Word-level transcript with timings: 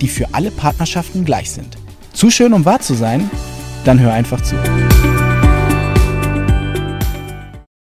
die 0.00 0.08
für 0.08 0.26
alle 0.32 0.50
Partnerschaften 0.50 1.24
gleich 1.24 1.50
sind. 1.50 1.76
Zu 2.12 2.30
schön, 2.30 2.52
um 2.52 2.64
wahr 2.64 2.80
zu 2.80 2.94
sein? 2.94 3.30
Dann 3.84 4.00
hör 4.00 4.12
einfach 4.12 4.40
zu. 4.42 4.56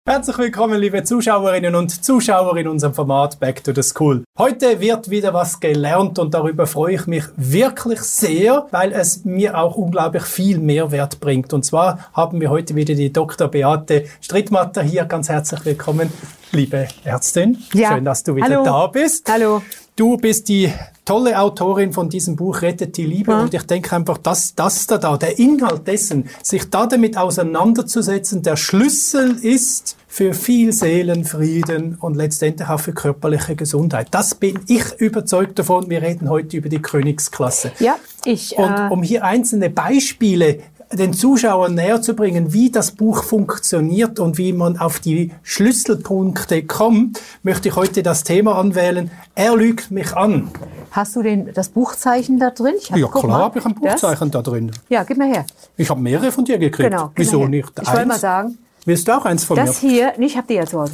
Herzlich 0.08 0.38
willkommen, 0.38 0.80
liebe 0.80 1.02
Zuschauerinnen 1.02 1.74
und 1.74 2.04
Zuschauer 2.04 2.56
in 2.58 2.68
unserem 2.68 2.94
Format 2.94 3.40
Back 3.40 3.64
to 3.64 3.72
the 3.74 3.82
School. 3.82 4.22
Heute 4.38 4.78
wird 4.78 5.10
wieder 5.10 5.34
was 5.34 5.58
gelernt 5.58 6.20
und 6.20 6.32
darüber 6.32 6.68
freue 6.68 6.94
ich 6.94 7.08
mich 7.08 7.24
wirklich 7.36 8.00
sehr, 8.00 8.68
weil 8.70 8.92
es 8.92 9.24
mir 9.24 9.58
auch 9.58 9.74
unglaublich 9.74 10.22
viel 10.22 10.58
Mehrwert 10.58 11.18
bringt. 11.18 11.52
Und 11.52 11.64
zwar 11.64 12.08
haben 12.12 12.40
wir 12.40 12.50
heute 12.50 12.76
wieder 12.76 12.94
die 12.94 13.12
Dr. 13.12 13.48
Beate 13.48 14.04
Strittmatter 14.22 14.82
hier. 14.82 15.06
Ganz 15.06 15.28
herzlich 15.28 15.64
willkommen, 15.64 16.12
liebe 16.52 16.86
Ärztin. 17.02 17.58
Ja. 17.74 17.94
Schön, 17.94 18.04
dass 18.04 18.22
du 18.22 18.36
wieder 18.36 18.46
Hallo. 18.46 18.64
da 18.64 18.86
bist. 18.86 19.28
Hallo. 19.28 19.60
Du 19.96 20.18
bist 20.18 20.48
die 20.48 20.70
tolle 21.06 21.40
Autorin 21.40 21.95
von 21.95 22.10
diesem 22.10 22.37
Buch 22.37 22.60
Rettet 22.60 22.98
die 22.98 23.07
Liebe 23.07 23.32
Ja. 23.32 23.40
und 23.40 23.54
ich 23.54 23.62
denke 23.62 23.96
einfach, 23.96 24.18
dass 24.18 24.54
das 24.54 24.87
da, 24.87 24.98
da, 24.98 25.16
der 25.16 25.38
Inhalt 25.38 25.87
dessen, 25.87 26.29
sich 26.43 26.68
da 26.68 26.87
damit 26.87 27.16
auseinanderzusetzen, 27.16 28.43
der 28.43 28.57
Schlüssel 28.57 29.38
ist 29.40 29.96
für 30.07 30.35
viel 30.35 30.73
Seelenfrieden 30.73 31.96
und 31.98 32.15
letztendlich 32.15 32.68
auch 32.68 32.80
für 32.80 32.93
körperliche 32.93 33.57
Gesundheit. 33.57 34.09
Das 34.10 34.35
bin 34.35 34.60
ich 34.66 34.85
überzeugt 34.98 35.59
davon. 35.59 35.88
Wir 35.88 36.02
reden 36.02 36.29
heute 36.29 36.59
über 36.59 36.68
die 36.68 36.80
Königsklasse. 36.82 37.73
Ja, 37.79 37.96
ich. 38.26 38.54
Und 38.59 38.70
äh, 38.70 38.88
um 38.90 39.02
hier 39.02 39.24
einzelne 39.24 39.70
Beispiele 39.70 40.59
den 40.92 41.12
Zuschauern 41.12 41.74
näher 41.74 42.01
zu 42.01 42.15
bringen, 42.15 42.52
wie 42.52 42.70
das 42.70 42.92
Buch 42.92 43.24
funktioniert 43.24 44.18
und 44.20 44.38
wie 44.38 44.52
man 44.52 44.79
auf 44.79 45.01
die 45.01 45.32
Schlüsselpunkte 45.42 46.62
kommt, 46.65 47.20
möchte 47.42 47.68
ich 47.68 47.76
heute 47.76 48.02
das 48.02 48.23
Thema 48.24 48.56
anwählen. 48.56 49.10
Er 49.34 49.57
lügt 49.57 49.90
mich 49.90 50.14
an. 50.16 50.48
hast 50.92 51.16
du 51.16 51.23
den, 51.23 51.52
das 51.52 51.68
Buchzeichen 51.68 52.38
da 52.38 52.51
drin? 52.51 52.74
Hab- 52.90 52.96
Ja, 52.98 53.09
klar 53.09 53.38
habe 53.40 53.59
ich 53.59 53.64
ein 53.66 53.74
das? 53.82 53.92
Buchzeichen 53.95 54.30
da 54.30 54.42
drin. 54.42 54.70
Ja, 54.88 55.02
gib 55.02 55.18
mir 55.18 55.26
her. 55.26 55.45
Ich 55.76 55.90
habe 55.90 56.01
mehrere 56.01 56.32
von 56.32 56.45
dir 56.45 56.59
gekriegt. 56.59 56.90
Genau. 56.90 57.10
Wieso 57.16 57.46
nicht? 57.46 57.68
Ich 57.80 57.87
wollte 57.87 58.01
Eins? 58.01 58.09
mal 58.09 58.18
sagen, 58.18 58.59
Willst 58.84 59.09
du 59.09 59.12
auch 59.16 59.24
eins 59.24 59.42
von 59.42 59.57
das 59.57 59.82
mir? 59.82 59.90
hier, 59.90 60.12
nee, 60.16 60.26
ich 60.26 60.37
habe 60.37 60.46
dir 60.46 60.57
ja 60.59 60.64
zu 60.66 60.80
Hause. 60.80 60.92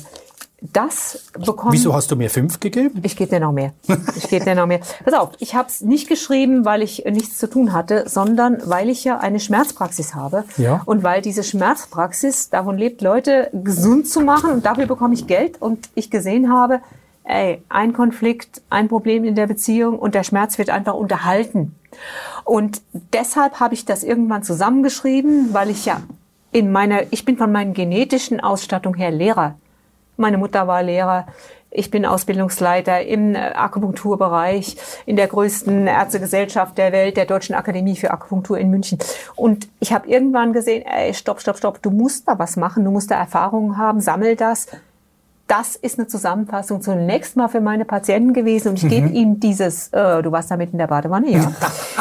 Das 0.71 1.31
bekommt. 1.33 1.73
Wieso 1.73 1.93
hast 1.93 2.11
du 2.13 2.17
mir 2.17 2.31
fünf 2.31 2.61
gegeben? 2.61 3.01
Ich 3.03 3.17
gebe 3.17 3.31
dir 3.31 3.41
noch 3.41 3.51
mehr. 3.51 3.73
Ich 4.15 4.29
gebe 4.29 4.45
dir 4.45 4.55
noch 4.55 4.67
mehr. 4.67 4.81
Pass 5.05 5.15
auf, 5.15 5.31
ich 5.41 5.57
habe 5.57 5.69
es 5.69 5.81
nicht 5.81 6.09
geschrieben, 6.09 6.65
weil 6.65 6.83
ich 6.83 7.05
nichts 7.05 7.39
zu 7.39 7.51
tun 7.51 7.73
hatte, 7.73 8.09
sondern 8.09 8.59
weil 8.65 8.89
ich 8.89 9.03
ja 9.03 9.19
eine 9.19 9.41
Schmerzpraxis 9.41 10.15
habe. 10.15 10.45
Ja. 10.59 10.83
Und 10.85 11.03
weil 11.03 11.21
diese 11.21 11.43
Schmerzpraxis 11.43 12.49
davon 12.51 12.79
lebt, 12.79 13.03
Leute 13.03 13.51
gesund 13.53 14.09
zu 14.09 14.21
machen 14.21 14.51
und 14.51 14.65
dafür 14.65 14.87
bekomme 14.87 15.15
ich 15.15 15.27
Geld 15.27 15.61
und 15.61 15.89
ich 15.97 16.11
gesehen 16.11 16.53
habe, 16.53 16.81
ey, 17.25 17.63
ein 17.69 17.93
Konflikt, 17.93 18.63
ein 18.71 18.89
Problem 18.89 19.25
in 19.25 19.35
der 19.35 19.49
Beziehung 19.49 19.99
und 19.99 20.15
der 20.15 20.23
Schmerz 20.23 20.59
wird 20.59 20.71
einfach 20.71 20.95
unterhalten. 20.95 21.75
Und 22.45 22.83
deshalb 23.13 23.59
habe 23.59 23.75
ich 23.75 23.85
das 23.85 24.05
irgendwann 24.05 24.45
zusammengeschrieben, 24.45 25.53
weil 25.53 25.70
ich 25.70 25.86
ja 25.86 26.01
in 26.53 26.70
meiner, 26.70 27.03
ich 27.11 27.25
bin 27.25 27.36
von 27.36 27.51
meiner 27.51 27.73
genetischen 27.73 28.41
Ausstattung 28.41 28.95
her 28.95 29.11
Lehrer. 29.11 29.57
Meine 30.23 30.39
Mutter 30.39 30.69
war 30.69 30.85
Lehrer. 30.85 31.27
Ich 31.69 31.91
bin 31.91 32.07
Ausbildungsleiter 32.07 33.03
im 33.03 33.35
äh, 33.35 33.39
Akupunkturbereich 33.39 34.77
in 35.05 35.17
der 35.17 35.27
größten 35.27 35.89
Ärztegesellschaft 35.89 36.79
der 36.79 36.93
Welt, 36.93 37.17
der 37.17 37.25
Deutschen 37.27 37.57
Akademie 37.57 37.97
für 37.97 38.13
Akupunktur 38.13 38.57
in 38.57 38.71
München. 38.71 38.99
Und 39.35 39.67
ich 39.81 39.93
habe 39.93 40.07
irgendwann 40.09 40.53
gesehen, 40.53 40.85
ey, 40.87 41.13
stopp, 41.13 41.41
stopp, 41.41 41.57
stopp, 41.59 41.83
du 41.83 41.91
musst 41.91 42.29
da 42.29 42.39
was 42.39 42.57
machen, 42.57 42.85
du 42.85 42.93
musst 42.93 43.11
da 43.11 43.17
Erfahrungen 43.17 43.79
haben, 43.79 44.01
sammel 44.01 44.37
das. 44.37 44.69
Das 45.49 45.75
ist 45.75 45.99
eine 45.99 46.07
Zusammenfassung 46.07 46.83
zunächst 46.83 47.37
mal 47.37 47.49
für 47.49 47.61
meine 47.61 47.85
Patienten 47.85 48.33
gewesen 48.33 48.69
und 48.69 48.83
ich 48.83 48.89
gebe 48.89 49.09
ihnen 49.09 49.41
dieses, 49.41 49.89
äh, 49.89 50.23
du 50.23 50.31
warst 50.31 50.53
da 50.53 50.57
mit 50.57 50.71
in 50.73 50.79
der 50.79 50.87
Badewanne, 50.87 51.31
ja. 51.31 51.53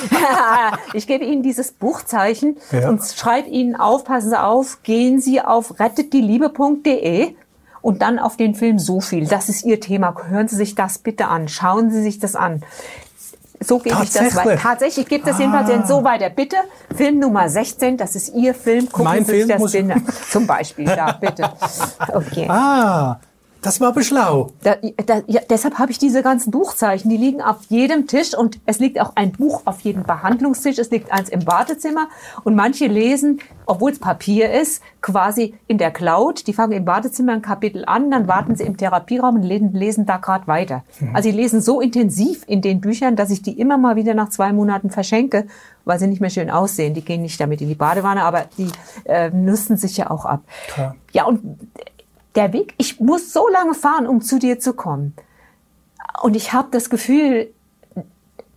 ich 0.94 1.08
gebe 1.08 1.26
ihnen 1.26 1.42
dieses 1.42 1.72
Buchzeichen 1.72 2.58
Ja. 2.72 2.88
und 2.88 3.02
schreibe 3.04 3.50
ihnen 3.50 3.76
auf, 3.76 4.04
passen 4.06 4.30
Sie 4.30 4.40
auf, 4.40 4.84
gehen 4.84 5.20
Sie 5.20 5.42
auf 5.42 5.80
rettetdieliebe.de 5.80 7.36
und 7.82 8.02
dann 8.02 8.20
auf 8.20 8.38
den 8.38 8.56
Film 8.56 8.80
so 8.80 9.02
viel. 9.02 9.28
Das 9.28 9.50
ist 9.50 9.66
Ihr 9.66 9.80
Thema. 9.80 10.16
Hören 10.28 10.48
Sie 10.48 10.56
sich 10.56 10.76
das 10.76 11.00
bitte 11.00 11.28
an. 11.28 11.48
Schauen 11.48 11.92
Sie 11.92 12.02
sich 12.02 12.20
das 12.20 12.36
an. 12.36 12.64
So 13.64 13.78
gebe 13.78 13.96
ich 14.04 14.12
das 14.12 14.36
weiter. 14.36 14.58
Tatsächlich, 14.58 15.06
ich 15.06 15.10
gebe 15.10 15.24
das 15.24 15.38
den 15.38 15.52
Patienten 15.52 15.88
so 15.88 16.04
weiter. 16.04 16.30
Bitte, 16.32 16.56
Film 16.96 17.20
Nummer 17.20 17.48
16, 17.48 17.96
das 17.96 18.16
ist 18.16 18.34
Ihr 18.34 18.56
Film. 18.56 18.88
Gucken 18.88 19.04
Mein 19.04 19.24
Sie 19.24 19.32
sich 19.32 19.46
Film 19.46 19.60
das 19.60 19.72
bitte. 19.72 20.02
Zum 20.32 20.48
Beispiel, 20.48 20.86
da, 20.86 21.12
bitte. 21.12 21.52
Okay. 22.14 22.48
Ah, 22.50 23.20
das 23.62 23.80
war 23.80 23.90
aber 23.90 24.02
schlau. 24.02 24.52
Da, 24.64 24.76
da, 25.06 25.22
ja, 25.28 25.42
deshalb 25.50 25.78
habe 25.78 25.92
ich 25.92 26.00
diese 26.00 26.24
ganzen 26.24 26.52
Buchzeichen, 26.52 27.10
die 27.10 27.18
liegen 27.18 27.42
auf 27.42 27.58
jedem 27.70 28.08
Tisch 28.08 28.36
und 28.36 28.60
es 28.66 28.80
liegt 28.80 29.00
auch 29.00 29.16
ein 29.16 29.32
Buch 29.32 29.62
auf 29.66 29.82
jedem 29.82 30.04
Behandlungstisch, 30.04 30.80
es 30.80 30.90
liegt 30.90 31.12
eins 31.12 31.30
im 31.30 31.46
Badezimmer 31.46 32.08
und 32.44 32.56
manche 32.56 32.88
lesen, 32.88 33.40
obwohl 33.66 33.92
es 33.92 34.00
Papier 34.00 34.52
ist, 34.52 34.82
quasi 35.02 35.54
in 35.68 35.78
der 35.78 35.92
Cloud. 35.92 36.48
Die 36.48 36.54
fangen 36.54 36.74
im 36.74 36.86
Badezimmer 36.86 37.34
ein 37.34 37.42
Kapitel 37.42 37.86
an, 37.86 38.10
dann 38.10 38.28
warten 38.28 38.56
sie 38.56 38.64
im 38.64 38.78
Therapieraum 38.78 39.36
und 39.36 39.44
lesen, 39.44 39.74
lesen 39.74 40.06
da 40.06 40.18
gerade 40.18 40.48
weiter. 40.48 40.84
Also 41.14 41.30
sie 41.30 41.36
lesen 41.36 41.62
so 41.62 41.82
intensiv 41.82 42.44
in 42.48 42.62
den 42.62 42.82
Büchern, 42.82 43.16
dass 43.16 43.30
ich 43.30 43.42
die 43.42 43.60
immer 43.60 43.78
mal 43.78 43.96
wieder 43.96 44.14
nach 44.14 44.30
zwei 44.30 44.54
Monaten 44.54 44.90
verschenke, 44.90 45.46
weil 45.86 46.00
sie 46.00 46.08
nicht 46.08 46.22
mehr 46.22 46.30
schön 46.30 46.50
aussehen. 46.50 46.94
Die 46.94 47.04
gehen 47.04 47.22
nicht 47.22 47.40
damit 47.40 47.62
in 47.62 47.68
die 47.68 47.76
Badewanne, 47.76 48.24
aber 48.24 48.46
die 48.58 48.70
äh, 49.06 49.30
nutzen 49.30 49.78
sich 49.78 49.98
ja 49.98 50.10
auch 50.10 50.26
ab. 50.26 50.42
Klar. 50.68 50.96
Ja, 51.12 51.26
und 51.26 51.60
der 52.36 52.54
Weg, 52.54 52.74
ich 52.78 53.00
muss 53.00 53.34
so 53.34 53.48
lange 53.50 53.74
fahren, 53.74 54.08
um 54.08 54.22
zu 54.22 54.40
dir 54.40 54.60
zu 54.60 54.74
kommen. 54.74 55.14
Und 56.22 56.36
ich 56.36 56.54
habe 56.54 56.70
das 56.72 56.90
Gefühl, 56.90 57.52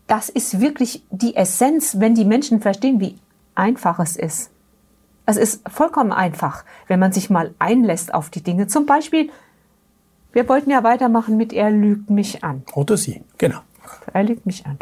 das 0.07 0.29
ist 0.29 0.61
wirklich 0.61 1.03
die 1.11 1.35
Essenz, 1.37 1.99
wenn 1.99 2.15
die 2.15 2.25
Menschen 2.25 2.61
verstehen, 2.61 3.01
wie 3.01 3.19
einfach 3.55 3.99
es 3.99 4.17
ist. 4.17 4.51
Es 5.27 5.37
ist 5.37 5.69
vollkommen 5.71 6.13
einfach, 6.13 6.65
wenn 6.87 7.01
man 7.01 7.13
sich 7.13 7.31
mal 7.31 7.55
einlässt 7.59 8.13
auf 8.13 8.29
die 8.29 8.43
Dinge. 8.43 8.67
Zum 8.67 8.85
Beispiel, 8.85 9.31
wir 10.33 10.49
wollten 10.49 10.71
ja 10.71 10.83
weitermachen 10.85 11.37
mit 11.37 11.53
Er 11.53 11.71
lügt 11.71 12.11
mich 12.11 12.45
an. 12.45 12.63
Oder 12.75 12.97
sie, 12.97 13.23
genau. 13.39 13.61
Er 14.13 14.25
lügt 14.25 14.45
mich 14.45 14.67
an. 14.67 14.79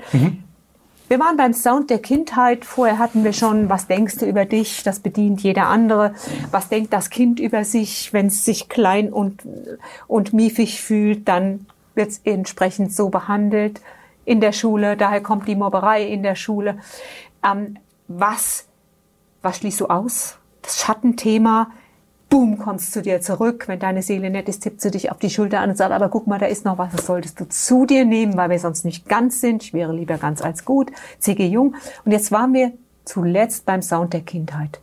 Wir 1.13 1.21
waren 1.21 1.37
beim 1.37 1.53
Sound 1.53 1.91
der 1.91 1.99
Kindheit. 1.99 2.65
Vorher 2.65 2.97
hatten 2.99 3.23
wir 3.23 3.35
schon, 3.35 3.69
was 3.69 3.87
denkst 3.87 4.17
du 4.17 4.25
über 4.25 4.47
dich? 4.47 4.83
Das 4.83 5.01
bedient 5.01 5.43
jeder 5.43 5.67
andere. 5.67 6.15
Was 6.51 6.71
denkt 6.71 6.91
das 6.95 7.11
Kind 7.11 7.39
über 7.39 7.65
sich? 7.65 8.15
Wenn 8.15 8.29
es 8.29 8.47
sich 8.47 8.71
klein 8.71 9.13
und, 9.13 9.43
und 10.07 10.33
miefig 10.33 10.81
fühlt, 10.81 11.29
dann 11.29 11.67
wird 11.95 12.13
es 12.13 12.23
entsprechend 12.25 12.95
so 12.95 13.11
behandelt 13.11 13.83
in 14.25 14.41
der 14.41 14.53
Schule. 14.53 14.97
Daher 14.97 15.23
kommt 15.23 15.47
die 15.47 15.55
Mobberei 15.55 16.03
in 16.03 16.23
der 16.23 16.35
Schule. 16.35 16.79
Ähm, 17.45 17.77
was, 18.09 18.65
was 19.43 19.59
schließt 19.59 19.81
du 19.81 19.89
aus? 19.89 20.39
Das 20.63 20.81
Schattenthema. 20.81 21.73
Boom, 22.33 22.57
kommst 22.57 22.95
zu 22.95 23.03
dir 23.03 23.21
zurück. 23.21 23.65
Wenn 23.69 23.79
deine 23.79 24.01
Seele 24.01 24.31
nett 24.31 24.49
ist, 24.49 24.61
tippt 24.63 24.81
sie 24.81 24.91
dich 24.91 25.11
auf 25.11 25.19
die 25.19 25.29
Schulter 25.29 25.61
an 25.61 25.69
und 25.69 25.77
sagt, 25.77 25.93
aber 25.93 26.09
guck 26.09 26.27
mal, 26.27 26.39
da 26.39 26.47
ist 26.47 26.65
noch 26.65 26.79
was, 26.79 26.91
das 26.93 27.05
solltest 27.05 27.39
du 27.39 27.47
zu 27.47 27.85
dir 27.85 28.07
nehmen, 28.07 28.39
weil 28.39 28.49
wir 28.49 28.59
sonst 28.59 28.87
nicht 28.87 29.07
ganz 29.07 29.43
sind. 29.43 29.63
Ich 29.63 29.75
wäre 29.75 29.93
lieber 29.93 30.17
ganz 30.17 30.41
als 30.41 30.65
gut. 30.65 30.91
C.G. 31.19 31.47
Jung. 31.47 31.75
Und 32.07 32.13
jetzt 32.13 32.33
waren 32.33 32.55
wir 32.55 32.73
zuletzt 33.05 33.67
beim 33.67 33.83
Sound 33.83 34.15
der 34.15 34.23
Kindheit. 34.23 34.81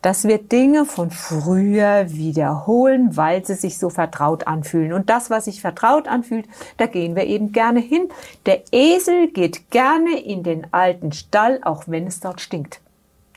Dass 0.00 0.28
wir 0.28 0.38
Dinge 0.38 0.84
von 0.84 1.10
früher 1.10 2.08
wiederholen, 2.12 3.16
weil 3.16 3.44
sie 3.44 3.54
sich 3.54 3.78
so 3.78 3.90
vertraut 3.90 4.46
anfühlen. 4.46 4.92
Und 4.92 5.10
das, 5.10 5.28
was 5.28 5.46
sich 5.46 5.60
vertraut 5.60 6.06
anfühlt, 6.06 6.46
da 6.76 6.86
gehen 6.86 7.16
wir 7.16 7.24
eben 7.24 7.50
gerne 7.50 7.80
hin. 7.80 8.10
Der 8.46 8.62
Esel 8.70 9.26
geht 9.32 9.72
gerne 9.72 10.20
in 10.20 10.44
den 10.44 10.72
alten 10.72 11.10
Stall, 11.10 11.58
auch 11.64 11.88
wenn 11.88 12.06
es 12.06 12.20
dort 12.20 12.40
stinkt. 12.40 12.80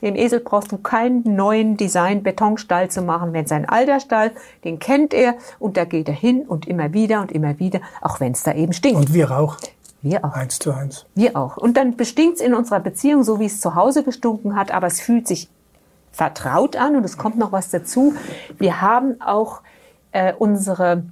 Dem 0.02 0.16
Esel 0.16 0.40
brauchst 0.40 0.72
du 0.72 0.78
keinen 0.78 1.24
neuen 1.36 1.78
Design-Betonstall 1.78 2.90
zu 2.90 3.02
machen. 3.02 3.34
Wenn 3.34 3.46
sein 3.46 3.68
alter 3.68 4.00
Stall, 4.00 4.32
den 4.64 4.80
kennt 4.80 5.14
er 5.14 5.36
und 5.60 5.78
da 5.78 5.86
geht 5.86 6.08
er 6.08 6.16
hin 6.16 6.42
und 6.48 6.68
immer 6.68 6.94
wieder 6.94 7.22
und 7.22 7.32
immer 7.32 7.60
wieder, 7.60 7.82
auch 8.02 8.20
wenn 8.20 8.32
es 8.32 8.44
da 8.44 8.54
eben 8.54 8.74
stinkt. 8.74 9.00
Und 9.00 9.14
wir 9.14 9.32
auch. 9.32 9.58
wir 10.02 10.24
auch. 10.24 10.34
Eins 10.34 10.60
zu 10.60 10.72
eins. 10.72 11.06
Wir 11.16 11.36
auch. 11.36 11.58
Und 11.58 11.78
dann 11.78 11.98
bestinkt's 11.98 12.42
in 12.42 12.54
unserer 12.54 12.80
Beziehung, 12.80 13.24
so 13.24 13.40
wie 13.40 13.46
es 13.46 13.60
zu 13.62 13.76
Hause 13.76 14.04
gestunken 14.04 14.56
hat, 14.56 14.72
aber 14.72 14.88
es 14.88 15.02
fühlt 15.02 15.28
sich 15.28 15.50
vertraut 16.12 16.76
an 16.76 16.96
und 16.96 17.04
es 17.04 17.18
kommt 17.18 17.38
noch 17.38 17.52
was 17.52 17.70
dazu. 17.70 18.14
Wir 18.58 18.82
haben 18.82 19.22
auch 19.22 19.62
äh, 20.12 20.34
unsere 20.38 21.04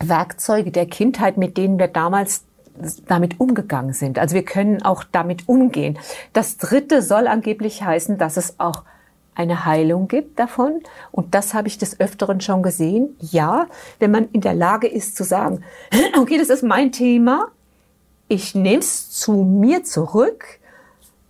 Werkzeuge 0.00 0.70
der 0.70 0.86
Kindheit, 0.86 1.36
mit 1.36 1.56
denen 1.56 1.78
wir 1.78 1.88
damals 1.88 2.44
damit 3.06 3.40
umgegangen 3.40 3.92
sind. 3.92 4.18
Also 4.18 4.34
wir 4.34 4.44
können 4.44 4.82
auch 4.82 5.04
damit 5.04 5.48
umgehen. 5.48 5.98
Das 6.32 6.56
dritte 6.56 7.02
soll 7.02 7.26
angeblich 7.26 7.82
heißen, 7.82 8.18
dass 8.18 8.36
es 8.36 8.58
auch 8.58 8.82
eine 9.34 9.64
Heilung 9.64 10.08
gibt 10.08 10.38
davon. 10.38 10.80
Und 11.10 11.34
das 11.34 11.54
habe 11.54 11.68
ich 11.68 11.78
des 11.78 11.98
Öfteren 12.00 12.40
schon 12.40 12.62
gesehen. 12.62 13.16
Ja, 13.20 13.66
wenn 13.98 14.10
man 14.10 14.28
in 14.30 14.40
der 14.40 14.54
Lage 14.54 14.86
ist 14.86 15.16
zu 15.16 15.24
sagen, 15.24 15.62
okay, 16.18 16.38
das 16.38 16.50
ist 16.50 16.62
mein 16.62 16.92
Thema, 16.92 17.48
ich 18.28 18.54
nehme 18.54 18.78
es 18.78 19.10
zu 19.10 19.32
mir 19.32 19.84
zurück, 19.84 20.44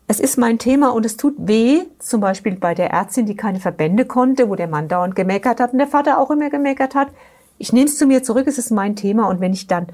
es 0.07 0.21
ist 0.21 0.37
mein 0.37 0.59
Thema 0.59 0.91
und 0.91 1.07
es 1.07 1.17
tut 1.17 1.35
weh, 1.39 1.83
zum 1.99 2.21
Beispiel 2.21 2.57
bei 2.57 2.75
der 2.75 2.91
Ärztin, 2.91 3.27
die 3.27 3.37
keine 3.37 3.59
Verbände 3.59 4.05
konnte, 4.05 4.49
wo 4.51 4.55
der 4.55 4.69
Mann 4.69 4.87
dauernd 4.87 5.17
gemeckert 5.17 5.61
hat 5.61 5.73
und 5.73 5.79
der 5.79 5.89
Vater 5.89 6.19
auch 6.19 6.31
immer 6.31 6.51
gemeckert 6.51 6.95
hat. 6.95 7.09
Ich 7.57 7.73
nehme 7.73 7.87
es 7.87 7.97
zu 7.97 8.07
mir 8.07 8.23
zurück, 8.23 8.47
es 8.47 8.59
ist 8.59 8.71
mein 8.71 8.97
Thema 8.97 9.29
und 9.29 9.41
wenn 9.41 9.55
ich 9.55 9.67
dann 9.67 9.87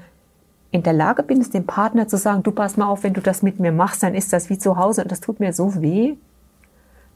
in 0.71 0.83
der 0.83 0.93
Lage 0.93 1.23
bin, 1.23 1.41
es 1.41 1.49
dem 1.49 1.65
Partner 1.65 2.07
zu 2.07 2.17
sagen, 2.17 2.43
du 2.43 2.51
pass 2.51 2.77
mal 2.77 2.87
auf, 2.87 3.03
wenn 3.03 3.13
du 3.13 3.21
das 3.21 3.41
mit 3.41 3.59
mir 3.59 3.71
machst, 3.71 4.03
dann 4.03 4.15
ist 4.15 4.31
das 4.31 4.49
wie 4.49 4.57
zu 4.57 4.77
Hause 4.77 5.03
und 5.03 5.11
das 5.11 5.19
tut 5.19 5.39
mir 5.39 5.53
so 5.53 5.81
weh, 5.81 6.15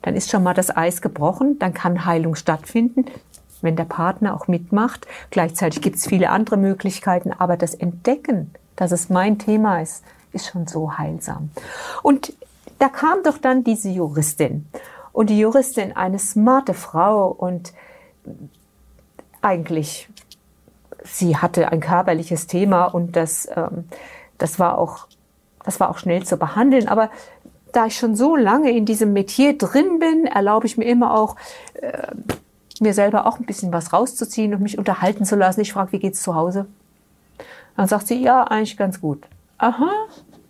dann 0.01 0.15
ist 0.15 0.29
schon 0.29 0.43
mal 0.43 0.53
das 0.53 0.75
Eis 0.75 1.01
gebrochen, 1.01 1.57
dann 1.57 1.73
kann 1.73 2.05
Heilung 2.05 2.35
stattfinden, 2.35 3.05
wenn 3.61 3.75
der 3.75 3.85
Partner 3.85 4.35
auch 4.35 4.47
mitmacht. 4.47 5.07
Gleichzeitig 5.31 5.81
gibt 5.81 5.95
es 5.95 6.05
viele 6.05 6.29
andere 6.29 6.57
Möglichkeiten, 6.57 7.31
aber 7.31 7.57
das 7.57 7.73
Entdecken, 7.73 8.53
dass 8.75 8.91
es 8.91 9.09
mein 9.09 9.39
Thema 9.39 9.81
ist, 9.81 10.03
ist 10.33 10.47
schon 10.47 10.67
so 10.67 10.97
heilsam. 10.97 11.49
Und 12.03 12.33
da 12.79 12.89
kam 12.89 13.23
doch 13.23 13.37
dann 13.37 13.63
diese 13.63 13.89
Juristin. 13.89 14.67
Und 15.13 15.29
die 15.29 15.39
Juristin, 15.39 15.95
eine 15.95 16.19
smarte 16.19 16.73
Frau 16.73 17.29
und 17.29 17.73
eigentlich, 19.41 20.09
sie 21.05 21.37
hatte 21.37 21.71
ein 21.71 21.79
körperliches 21.79 22.47
Thema 22.47 22.85
und 22.85 23.15
das, 23.15 23.47
ähm, 23.55 23.85
das 24.37 24.59
war 24.59 24.77
auch, 24.77 25.07
das 25.63 25.79
war 25.79 25.89
auch 25.89 25.97
schnell 25.97 26.25
zu 26.25 26.37
behandeln. 26.37 26.87
Aber 26.87 27.09
da 27.71 27.85
ich 27.85 27.97
schon 27.97 28.15
so 28.15 28.35
lange 28.35 28.71
in 28.71 28.85
diesem 28.85 29.13
Metier 29.13 29.57
drin 29.57 29.99
bin, 29.99 30.25
erlaube 30.25 30.65
ich 30.65 30.77
mir 30.77 30.85
immer 30.85 31.17
auch, 31.17 31.35
äh, 31.81 32.07
mir 32.79 32.93
selber 32.93 33.25
auch 33.25 33.39
ein 33.39 33.45
bisschen 33.45 33.71
was 33.71 33.93
rauszuziehen 33.93 34.53
und 34.53 34.61
mich 34.61 34.77
unterhalten 34.77 35.25
zu 35.25 35.35
lassen. 35.35 35.61
Ich 35.61 35.73
frage, 35.73 35.91
wie 35.93 35.99
geht's 35.99 36.21
zu 36.21 36.35
Hause? 36.35 36.67
Dann 37.77 37.87
sagt 37.87 38.07
sie, 38.07 38.21
ja, 38.21 38.43
eigentlich 38.43 38.77
ganz 38.77 39.01
gut. 39.01 39.23
Aha, 39.57 39.89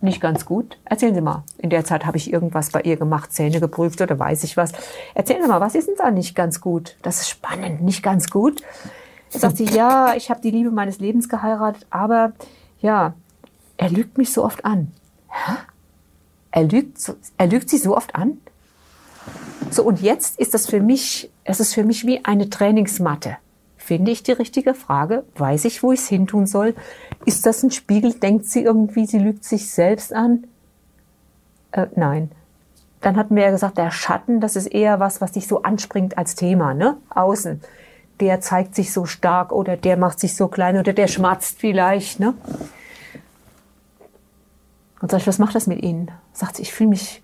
nicht 0.00 0.20
ganz 0.20 0.44
gut. 0.44 0.78
Erzählen 0.84 1.14
Sie 1.14 1.20
mal. 1.20 1.44
In 1.58 1.70
der 1.70 1.84
Zeit 1.84 2.06
habe 2.06 2.16
ich 2.16 2.32
irgendwas 2.32 2.70
bei 2.70 2.80
ihr 2.82 2.96
gemacht, 2.96 3.32
Zähne 3.32 3.60
geprüft 3.60 4.00
oder 4.00 4.18
weiß 4.18 4.44
ich 4.44 4.56
was. 4.56 4.72
Erzählen 5.14 5.42
Sie 5.42 5.48
mal, 5.48 5.60
was 5.60 5.74
ist 5.74 5.88
denn 5.88 5.96
da 5.98 6.10
nicht 6.10 6.34
ganz 6.34 6.60
gut? 6.60 6.96
Das 7.02 7.20
ist 7.20 7.28
spannend, 7.28 7.82
nicht 7.82 8.02
ganz 8.02 8.30
gut. 8.30 8.62
Sagt 9.28 9.56
sie, 9.56 9.64
ja, 9.64 10.14
ich 10.14 10.30
habe 10.30 10.40
die 10.40 10.50
Liebe 10.50 10.70
meines 10.70 10.98
Lebens 10.98 11.28
geheiratet, 11.28 11.86
aber 11.90 12.32
ja, 12.80 13.14
er 13.76 13.90
lügt 13.90 14.18
mich 14.18 14.32
so 14.32 14.44
oft 14.44 14.64
an. 14.64 14.92
Hä? 15.28 15.52
Er 16.50 16.64
lügt, 16.64 17.14
er 17.36 17.46
lügt 17.46 17.68
sie 17.68 17.78
so 17.78 17.96
oft 17.96 18.14
an. 18.14 18.38
So, 19.70 19.82
und 19.82 20.00
jetzt 20.00 20.38
ist 20.38 20.54
das 20.54 20.68
für 20.68 20.80
mich, 20.80 21.30
es 21.44 21.60
ist 21.60 21.74
für 21.74 21.84
mich 21.84 22.06
wie 22.06 22.24
eine 22.24 22.48
Trainingsmatte. 22.48 23.36
Finde 23.76 24.10
ich 24.10 24.22
die 24.22 24.32
richtige 24.32 24.74
Frage? 24.74 25.24
Weiß 25.36 25.64
ich, 25.64 25.82
wo 25.82 25.92
ich 25.92 26.00
es 26.00 26.08
hintun 26.08 26.46
soll? 26.46 26.74
Ist 27.24 27.46
das 27.46 27.62
ein 27.62 27.70
Spiegel? 27.70 28.14
Denkt 28.14 28.46
sie 28.46 28.62
irgendwie, 28.62 29.06
sie 29.06 29.18
lügt 29.18 29.44
sich 29.44 29.70
selbst 29.70 30.12
an? 30.12 30.46
Äh, 31.72 31.86
nein. 31.94 32.30
Dann 33.00 33.16
hatten 33.16 33.36
wir 33.36 33.44
ja 33.44 33.50
gesagt, 33.50 33.78
der 33.78 33.90
Schatten, 33.90 34.40
das 34.40 34.56
ist 34.56 34.66
eher 34.66 34.98
was, 34.98 35.20
was 35.20 35.32
dich 35.32 35.46
so 35.46 35.62
anspringt 35.62 36.18
als 36.18 36.34
Thema, 36.34 36.74
ne? 36.74 36.96
Außen. 37.10 37.60
Der 38.20 38.40
zeigt 38.40 38.74
sich 38.74 38.92
so 38.92 39.04
stark 39.04 39.52
oder 39.52 39.76
der 39.76 39.96
macht 39.96 40.20
sich 40.20 40.36
so 40.36 40.48
klein 40.48 40.78
oder 40.78 40.92
der 40.92 41.06
schmatzt 41.06 41.58
vielleicht, 41.58 42.18
ne? 42.20 42.34
Und 45.00 45.10
sag 45.10 45.20
ich, 45.20 45.26
was 45.26 45.38
macht 45.38 45.54
das 45.54 45.66
mit 45.66 45.82
Ihnen? 45.82 46.10
Sagt 46.32 46.56
sie, 46.56 46.62
ich 46.62 46.72
fühle 46.72 46.90
mich, 46.90 47.22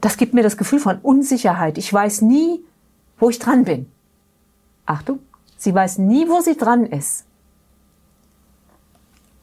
das 0.00 0.16
gibt 0.16 0.34
mir 0.34 0.42
das 0.42 0.56
Gefühl 0.56 0.80
von 0.80 0.98
Unsicherheit. 0.98 1.78
Ich 1.78 1.92
weiß 1.92 2.22
nie, 2.22 2.60
wo 3.18 3.30
ich 3.30 3.38
dran 3.38 3.64
bin. 3.64 3.90
Achtung, 4.86 5.20
sie 5.56 5.74
weiß 5.74 5.98
nie, 5.98 6.28
wo 6.28 6.40
sie 6.40 6.56
dran 6.56 6.84
ist. 6.84 7.24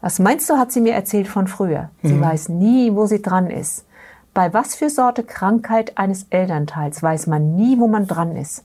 Was 0.02 0.20
meinst 0.20 0.50
du, 0.50 0.58
hat 0.58 0.72
sie 0.72 0.82
mir 0.82 0.94
erzählt 0.94 1.28
von 1.28 1.48
früher? 1.48 1.90
Sie 2.04 2.14
mhm. 2.14 2.22
weiß 2.22 2.50
nie, 2.50 2.94
wo 2.94 3.06
sie 3.06 3.22
dran 3.22 3.50
ist. 3.50 3.86
Bei 4.34 4.54
was 4.54 4.76
für 4.76 4.90
Sorte 4.90 5.24
Krankheit 5.24 5.98
eines 5.98 6.26
Elternteils 6.30 7.02
weiß 7.04 7.28
man 7.28 7.56
nie, 7.56 7.80
wo 7.80 7.88
man 7.88 8.08
dran 8.08 8.36
ist? 8.36 8.64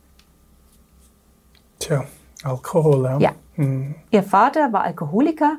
Tja, 1.79 2.05
Alkohol, 2.43 3.05
ja. 3.05 3.19
Ja. 3.19 3.31
Mhm. 3.57 3.95
Ihr 4.11 4.23
Vater 4.23 4.73
war 4.73 4.85
Alkoholiker. 4.85 5.57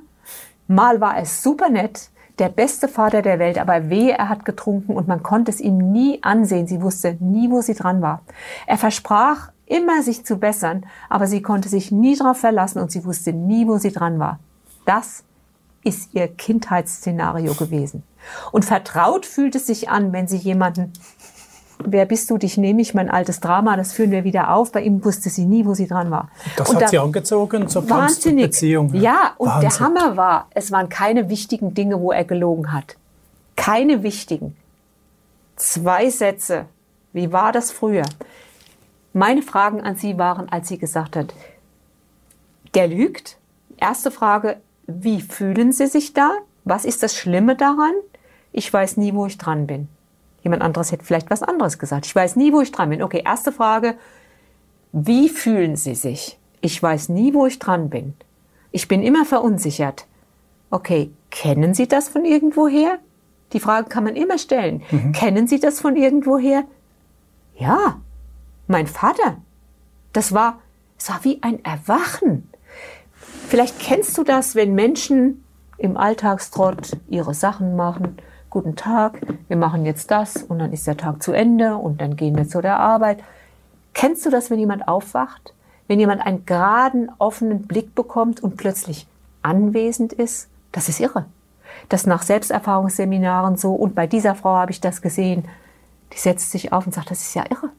Mal 0.67 0.99
war 0.99 1.17
es 1.17 1.43
super 1.43 1.69
nett, 1.69 2.09
der 2.39 2.49
beste 2.49 2.87
Vater 2.87 3.21
der 3.21 3.39
Welt, 3.39 3.57
aber 3.57 3.89
wehe, 3.89 4.11
er 4.11 4.29
hat 4.29 4.45
getrunken 4.45 4.95
und 4.95 5.07
man 5.07 5.23
konnte 5.23 5.49
es 5.51 5.59
ihm 5.59 5.77
nie 5.77 6.21
ansehen. 6.23 6.67
Sie 6.67 6.81
wusste 6.81 7.17
nie, 7.19 7.49
wo 7.49 7.61
sie 7.61 7.73
dran 7.73 8.01
war. 8.01 8.21
Er 8.67 8.77
versprach 8.77 9.51
immer, 9.65 10.01
sich 10.01 10.25
zu 10.25 10.37
bessern, 10.37 10.85
aber 11.09 11.27
sie 11.27 11.41
konnte 11.41 11.69
sich 11.69 11.91
nie 11.91 12.15
darauf 12.15 12.37
verlassen 12.37 12.79
und 12.79 12.91
sie 12.91 13.05
wusste 13.05 13.33
nie, 13.33 13.67
wo 13.67 13.77
sie 13.77 13.91
dran 13.91 14.19
war. 14.19 14.39
Das 14.85 15.23
ist 15.83 16.13
ihr 16.13 16.27
Kindheitsszenario 16.27 17.53
gewesen. 17.53 18.03
Und 18.51 18.65
vertraut 18.65 19.25
fühlt 19.25 19.55
es 19.55 19.67
sich 19.67 19.89
an, 19.89 20.11
wenn 20.11 20.27
sie 20.27 20.37
jemanden 20.37 20.93
wer 21.79 22.05
bist 22.05 22.29
du, 22.29 22.37
dich 22.37 22.57
nehme 22.57 22.81
ich, 22.81 22.93
mein 22.93 23.09
altes 23.09 23.39
Drama, 23.39 23.75
das 23.77 23.93
führen 23.93 24.11
wir 24.11 24.23
wieder 24.23 24.53
auf. 24.53 24.71
Bei 24.71 24.81
ihm 24.81 25.03
wusste 25.03 25.29
sie 25.29 25.45
nie, 25.45 25.65
wo 25.65 25.73
sie 25.73 25.87
dran 25.87 26.11
war. 26.11 26.29
Das 26.55 26.69
und 26.69 26.75
hat 26.75 26.83
da, 26.83 26.87
sie 26.87 26.99
angezogen 26.99 27.67
zur 27.67 27.89
wahnsinnig. 27.89 28.45
Beziehung. 28.45 28.93
Ja, 28.93 29.33
und 29.37 29.49
Wahnsinn. 29.49 29.69
der 29.69 29.79
Hammer 29.79 30.17
war, 30.17 30.47
es 30.53 30.71
waren 30.71 30.89
keine 30.89 31.29
wichtigen 31.29 31.73
Dinge, 31.73 31.99
wo 31.99 32.11
er 32.11 32.23
gelogen 32.23 32.73
hat. 32.73 32.95
Keine 33.55 34.03
wichtigen. 34.03 34.55
Zwei 35.55 36.09
Sätze. 36.09 36.65
Wie 37.13 37.31
war 37.31 37.51
das 37.51 37.71
früher? 37.71 38.05
Meine 39.13 39.41
Fragen 39.41 39.81
an 39.81 39.95
sie 39.95 40.17
waren, 40.17 40.49
als 40.49 40.67
sie 40.67 40.77
gesagt 40.77 41.15
hat, 41.15 41.33
der 42.75 42.87
lügt. 42.87 43.37
Erste 43.77 44.11
Frage, 44.11 44.57
wie 44.85 45.21
fühlen 45.21 45.71
Sie 45.71 45.87
sich 45.87 46.13
da? 46.13 46.31
Was 46.63 46.85
ist 46.85 47.03
das 47.03 47.15
Schlimme 47.15 47.55
daran? 47.55 47.93
Ich 48.51 48.71
weiß 48.71 48.97
nie, 48.97 49.13
wo 49.13 49.25
ich 49.25 49.37
dran 49.37 49.67
bin. 49.67 49.87
Jemand 50.47 50.61
anderes 50.61 50.93
hätte 50.93 51.03
vielleicht 51.03 51.29
was 51.29 51.43
anderes 51.43 51.77
gesagt. 51.77 52.05
Ich 52.05 52.15
weiß 52.15 52.37
nie, 52.37 52.53
wo 52.53 52.61
ich 52.61 52.71
dran 52.71 52.89
bin. 52.89 53.03
Okay, 53.03 53.21
erste 53.25 53.51
Frage. 53.51 53.95
Wie 54.93 55.27
fühlen 55.27 55.75
Sie 55.75 55.93
sich? 55.93 56.39
Ich 56.61 56.81
weiß 56.81 57.09
nie, 57.09 57.33
wo 57.33 57.47
ich 57.47 57.59
dran 57.59 57.89
bin. 57.89 58.13
Ich 58.71 58.87
bin 58.87 59.03
immer 59.03 59.25
verunsichert. 59.25 60.07
Okay, 60.69 61.11
kennen 61.31 61.73
Sie 61.73 61.89
das 61.89 62.07
von 62.07 62.23
irgendwoher? 62.23 62.99
Die 63.51 63.59
Frage 63.59 63.89
kann 63.89 64.05
man 64.05 64.15
immer 64.15 64.37
stellen. 64.37 64.83
Mhm. 64.89 65.11
Kennen 65.11 65.47
Sie 65.47 65.59
das 65.59 65.81
von 65.81 65.97
irgendwoher? 65.97 66.63
Ja, 67.57 67.99
mein 68.67 68.87
Vater. 68.87 69.39
Das 70.13 70.33
war, 70.33 70.59
es 70.97 71.09
war 71.09 71.25
wie 71.25 71.43
ein 71.43 71.61
Erwachen. 71.65 72.49
Vielleicht 73.49 73.79
kennst 73.79 74.17
du 74.17 74.23
das, 74.23 74.55
wenn 74.55 74.75
Menschen 74.75 75.43
im 75.77 75.97
Alltagstrott 75.97 76.95
ihre 77.09 77.33
Sachen 77.33 77.75
machen 77.75 78.17
guten 78.49 78.75
Tag, 78.75 79.19
wir 79.47 79.57
machen 79.57 79.85
jetzt 79.85 80.11
das 80.11 80.37
und 80.37 80.59
dann 80.59 80.73
ist 80.73 80.87
der 80.87 80.97
Tag 80.97 81.21
zu 81.21 81.31
Ende 81.31 81.75
und 81.75 82.01
dann 82.01 82.15
gehen 82.15 82.35
wir 82.35 82.47
zu 82.47 82.61
der 82.61 82.79
Arbeit. 82.79 83.19
Kennst 83.93 84.25
du 84.25 84.29
das, 84.29 84.49
wenn 84.49 84.59
jemand 84.59 84.87
aufwacht? 84.87 85.53
Wenn 85.87 85.99
jemand 85.99 86.25
einen 86.25 86.45
geraden, 86.45 87.09
offenen 87.17 87.63
Blick 87.63 87.95
bekommt 87.95 88.41
und 88.41 88.57
plötzlich 88.57 89.07
anwesend 89.41 90.13
ist? 90.13 90.49
Das 90.71 90.89
ist 90.89 90.99
irre. 90.99 91.25
Das 91.89 92.05
nach 92.05 92.21
Selbsterfahrungsseminaren 92.21 93.57
so 93.57 93.73
und 93.73 93.95
bei 93.95 94.07
dieser 94.07 94.35
Frau 94.35 94.55
habe 94.55 94.71
ich 94.71 94.81
das 94.81 95.01
gesehen. 95.01 95.45
Die 96.13 96.17
setzt 96.17 96.51
sich 96.51 96.73
auf 96.73 96.85
und 96.85 96.93
sagt, 96.93 97.11
das 97.11 97.21
ist 97.21 97.33
ja 97.33 97.45
irre. 97.49 97.69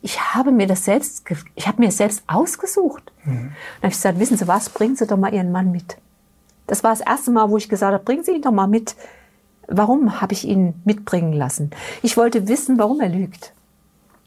Ich 0.00 0.34
habe 0.34 0.50
mir 0.50 0.66
das 0.66 0.84
selbst, 0.84 1.24
ich 1.54 1.68
habe 1.68 1.80
mir 1.80 1.86
das 1.86 1.96
selbst 1.96 2.24
ausgesucht. 2.26 3.12
Mhm. 3.24 3.32
Dann 3.32 3.82
habe 3.82 3.88
ich 3.88 3.94
gesagt, 3.94 4.18
wissen 4.18 4.36
Sie 4.36 4.48
was, 4.48 4.68
bringen 4.68 4.96
Sie 4.96 5.06
doch 5.06 5.16
mal 5.16 5.32
Ihren 5.32 5.52
Mann 5.52 5.70
mit. 5.70 5.96
Das 6.66 6.82
war 6.82 6.90
das 6.90 7.00
erste 7.00 7.30
Mal, 7.30 7.50
wo 7.50 7.56
ich 7.56 7.68
gesagt 7.68 7.92
habe, 7.92 8.02
bringen 8.02 8.24
Sie 8.24 8.32
ihn 8.32 8.42
doch 8.42 8.50
mal 8.50 8.66
mit. 8.66 8.96
Warum 9.68 10.20
habe 10.20 10.32
ich 10.32 10.46
ihn 10.46 10.74
mitbringen 10.84 11.32
lassen? 11.32 11.70
Ich 12.02 12.16
wollte 12.16 12.48
wissen, 12.48 12.78
warum 12.78 13.00
er 13.00 13.08
lügt. 13.08 13.52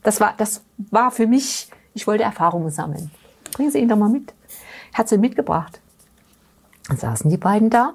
Das 0.04 0.20
war, 0.20 0.34
das 0.38 0.64
war 0.78 1.12
für 1.12 1.28
mich, 1.28 1.70
ich 1.94 2.08
wollte 2.08 2.24
Erfahrungen 2.24 2.70
sammeln. 2.70 3.12
Bringen 3.54 3.72
Sie 3.72 3.80
ihn 3.80 3.90
doch 3.90 3.98
mal 3.98 4.10
mit. 4.10 4.34
Hat 4.94 5.10
sie 5.10 5.18
mitgebracht. 5.18 5.80
Dann 6.88 6.98
saßen 6.98 7.30
die 7.30 7.38
beiden 7.38 7.70
da. 7.70 7.94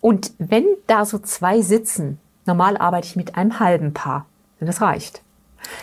Und 0.00 0.32
wenn 0.38 0.66
da 0.86 1.04
so 1.04 1.18
zwei 1.18 1.60
sitzen, 1.60 2.18
normal 2.46 2.76
arbeite 2.76 3.06
ich 3.06 3.16
mit 3.16 3.36
einem 3.36 3.58
halben 3.58 3.92
Paar. 3.92 4.26
Das 4.60 4.80
reicht. 4.80 5.22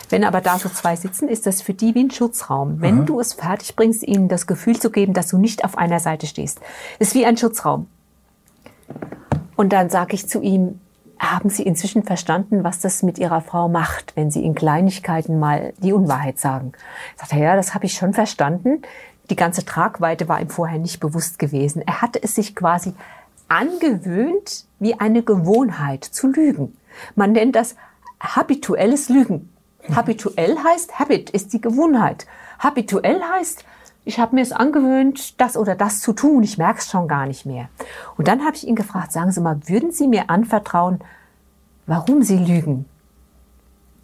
Wenn 0.08 0.24
aber 0.24 0.40
da 0.40 0.58
so 0.58 0.68
zwei 0.68 0.96
sitzen, 0.96 1.28
ist 1.28 1.46
das 1.46 1.62
für 1.62 1.74
die 1.74 1.94
wie 1.94 2.04
ein 2.04 2.10
Schutzraum. 2.10 2.80
Wenn 2.80 3.00
Aha. 3.00 3.04
du 3.04 3.20
es 3.20 3.34
fertig 3.34 3.76
bringst, 3.76 4.02
ihnen 4.02 4.28
das 4.28 4.46
Gefühl 4.46 4.78
zu 4.78 4.90
geben, 4.90 5.12
dass 5.12 5.28
du 5.28 5.38
nicht 5.38 5.64
auf 5.64 5.76
einer 5.76 6.00
Seite 6.00 6.26
stehst. 6.26 6.60
ist 6.98 7.14
wie 7.14 7.26
ein 7.26 7.36
Schutzraum. 7.36 7.86
Und 9.56 9.72
dann 9.72 9.90
sage 9.90 10.14
ich 10.14 10.28
zu 10.28 10.40
ihm, 10.40 10.80
haben 11.18 11.50
Sie 11.50 11.62
inzwischen 11.62 12.02
verstanden, 12.02 12.64
was 12.64 12.80
das 12.80 13.02
mit 13.02 13.18
Ihrer 13.18 13.40
Frau 13.40 13.68
macht, 13.68 14.14
wenn 14.16 14.30
Sie 14.30 14.44
in 14.44 14.54
Kleinigkeiten 14.54 15.38
mal 15.38 15.72
die 15.78 15.92
Unwahrheit 15.92 16.38
sagen? 16.38 16.72
Sagt 17.16 17.32
er, 17.32 17.38
ja, 17.38 17.56
das 17.56 17.74
habe 17.74 17.86
ich 17.86 17.94
schon 17.94 18.12
verstanden. 18.12 18.82
Die 19.30 19.36
ganze 19.36 19.64
Tragweite 19.64 20.28
war 20.28 20.40
ihm 20.40 20.50
vorher 20.50 20.78
nicht 20.78 21.00
bewusst 21.00 21.38
gewesen. 21.38 21.82
Er 21.86 22.02
hatte 22.02 22.22
es 22.22 22.34
sich 22.34 22.54
quasi 22.54 22.94
angewöhnt, 23.48 24.66
wie 24.78 24.98
eine 24.98 25.22
Gewohnheit 25.22 26.04
zu 26.04 26.28
lügen. 26.28 26.76
Man 27.14 27.32
nennt 27.32 27.56
das 27.56 27.76
habituelles 28.20 29.08
Lügen. 29.08 29.52
Habituell 29.94 30.56
heißt, 30.58 30.98
Habit 30.98 31.30
ist 31.30 31.52
die 31.52 31.60
Gewohnheit. 31.60 32.26
Habituell 32.58 33.20
heißt, 33.22 33.64
ich 34.06 34.20
habe 34.20 34.36
mir 34.36 34.42
es 34.42 34.52
angewöhnt, 34.52 35.40
das 35.40 35.56
oder 35.56 35.74
das 35.74 36.00
zu 36.00 36.12
tun, 36.12 36.44
ich 36.44 36.58
merke 36.58 36.78
es 36.78 36.88
schon 36.88 37.08
gar 37.08 37.26
nicht 37.26 37.44
mehr. 37.44 37.68
Und 38.16 38.28
dann 38.28 38.44
habe 38.44 38.54
ich 38.54 38.66
ihn 38.66 38.76
gefragt, 38.76 39.10
sagen 39.10 39.32
Sie 39.32 39.40
mal, 39.40 39.58
würden 39.66 39.90
Sie 39.90 40.06
mir 40.06 40.30
anvertrauen, 40.30 41.00
warum 41.86 42.22
Sie 42.22 42.38
lügen? 42.38 42.86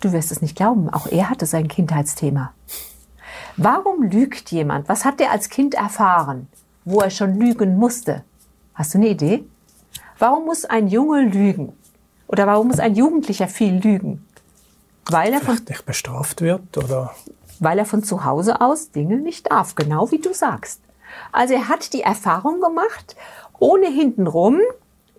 Du 0.00 0.12
wirst 0.12 0.32
es 0.32 0.42
nicht 0.42 0.56
glauben, 0.56 0.90
auch 0.90 1.06
er 1.06 1.30
hatte 1.30 1.46
sein 1.46 1.68
Kindheitsthema. 1.68 2.52
Warum 3.56 4.02
lügt 4.02 4.50
jemand? 4.50 4.88
Was 4.88 5.04
hat 5.04 5.20
er 5.20 5.30
als 5.30 5.48
Kind 5.48 5.74
erfahren, 5.74 6.48
wo 6.84 7.00
er 7.00 7.10
schon 7.10 7.38
lügen 7.38 7.78
musste? 7.78 8.24
Hast 8.74 8.94
du 8.94 8.98
eine 8.98 9.08
Idee? 9.08 9.44
Warum 10.18 10.46
muss 10.46 10.64
ein 10.64 10.88
Junge 10.88 11.22
lügen? 11.22 11.74
Oder 12.26 12.48
warum 12.48 12.66
muss 12.66 12.80
ein 12.80 12.96
Jugendlicher 12.96 13.46
viel 13.46 13.74
lügen? 13.74 14.26
Weil 15.06 15.32
er 15.32 15.40
von, 15.40 15.58
nicht 15.68 15.86
bestraft 15.86 16.40
wird 16.40 16.76
oder? 16.76 17.14
Weil 17.58 17.78
er 17.78 17.86
von 17.86 18.02
zu 18.02 18.24
Hause 18.24 18.60
aus 18.60 18.90
Dinge 18.90 19.16
nicht 19.16 19.50
darf, 19.50 19.74
genau 19.74 20.10
wie 20.10 20.18
du 20.18 20.32
sagst. 20.32 20.80
Also 21.32 21.54
er 21.54 21.68
hat 21.68 21.92
die 21.92 22.02
Erfahrung 22.02 22.60
gemacht, 22.60 23.16
ohne 23.58 23.86
hintenrum 23.86 24.60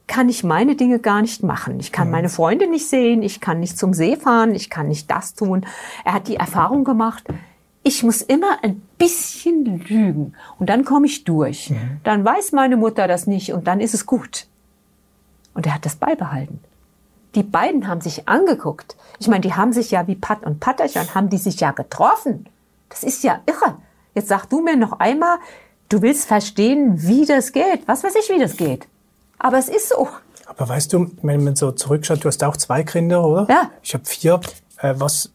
kann 0.07 0.29
ich 0.29 0.43
meine 0.43 0.75
Dinge 0.75 0.99
gar 0.99 1.21
nicht 1.21 1.43
machen. 1.43 1.79
Ich 1.79 1.91
kann 1.91 2.07
mhm. 2.07 2.11
meine 2.11 2.29
Freunde 2.29 2.67
nicht 2.67 2.87
sehen, 2.87 3.23
ich 3.23 3.39
kann 3.39 3.59
nicht 3.59 3.77
zum 3.77 3.93
See 3.93 4.15
fahren, 4.15 4.53
ich 4.53 4.69
kann 4.69 4.87
nicht 4.87 5.09
das 5.09 5.33
tun. 5.33 5.65
Er 6.03 6.13
hat 6.13 6.27
die 6.27 6.35
Erfahrung 6.35 6.83
gemacht, 6.83 7.23
ich 7.83 8.03
muss 8.03 8.21
immer 8.21 8.63
ein 8.63 8.81
bisschen 8.97 9.65
lügen 9.65 10.35
und 10.59 10.69
dann 10.69 10.85
komme 10.85 11.05
ich 11.05 11.23
durch. 11.23 11.69
Mhm. 11.69 11.99
Dann 12.03 12.25
weiß 12.25 12.51
meine 12.53 12.77
Mutter 12.77 13.07
das 13.07 13.27
nicht 13.27 13.53
und 13.53 13.67
dann 13.67 13.79
ist 13.79 13.93
es 13.93 14.05
gut. 14.05 14.47
Und 15.53 15.65
er 15.65 15.75
hat 15.75 15.85
das 15.85 15.95
beibehalten. 15.95 16.59
Die 17.35 17.43
beiden 17.43 17.87
haben 17.87 18.01
sich 18.01 18.27
angeguckt. 18.27 18.95
Ich 19.19 19.27
meine, 19.27 19.41
die 19.41 19.53
haben 19.53 19.73
sich 19.73 19.91
ja 19.91 20.07
wie 20.07 20.15
Pat 20.15 20.43
und 20.43 20.59
Patterchen, 20.59 21.15
haben 21.15 21.29
die 21.29 21.37
sich 21.37 21.59
ja 21.59 21.71
getroffen. 21.71 22.47
Das 22.89 23.03
ist 23.03 23.23
ja 23.23 23.39
irre. 23.45 23.77
Jetzt 24.13 24.27
sag 24.27 24.45
du 24.45 24.61
mir 24.61 24.75
noch 24.75 24.99
einmal, 24.99 25.37
du 25.89 26.01
willst 26.01 26.27
verstehen, 26.27 27.01
wie 27.01 27.25
das 27.25 27.51
geht. 27.51 27.87
Was 27.87 28.03
weiß 28.03 28.13
ich, 28.15 28.29
wie 28.29 28.39
das 28.39 28.57
geht. 28.57 28.87
Aber 29.39 29.57
es 29.57 29.67
ist 29.67 29.89
so. 29.89 30.07
Aber 30.45 30.69
weißt 30.69 30.93
du, 30.93 31.11
wenn 31.21 31.43
man 31.43 31.55
so 31.55 31.71
zurückschaut, 31.71 32.23
du 32.23 32.27
hast 32.27 32.43
auch 32.43 32.57
zwei 32.57 32.83
Kinder, 32.83 33.25
oder? 33.25 33.47
Ja. 33.49 33.71
Ich 33.81 33.93
habe 33.93 34.05
vier. 34.05 34.39
Äh, 34.77 34.93
was, 34.97 35.31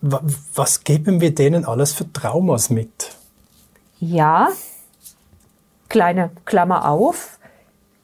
was 0.00 0.84
geben 0.84 1.20
wir 1.20 1.34
denen 1.34 1.64
alles 1.64 1.92
für 1.92 2.10
Traumas 2.12 2.70
mit? 2.70 3.16
Ja, 3.98 4.48
kleine 5.88 6.30
Klammer 6.44 6.88
auf. 6.88 7.38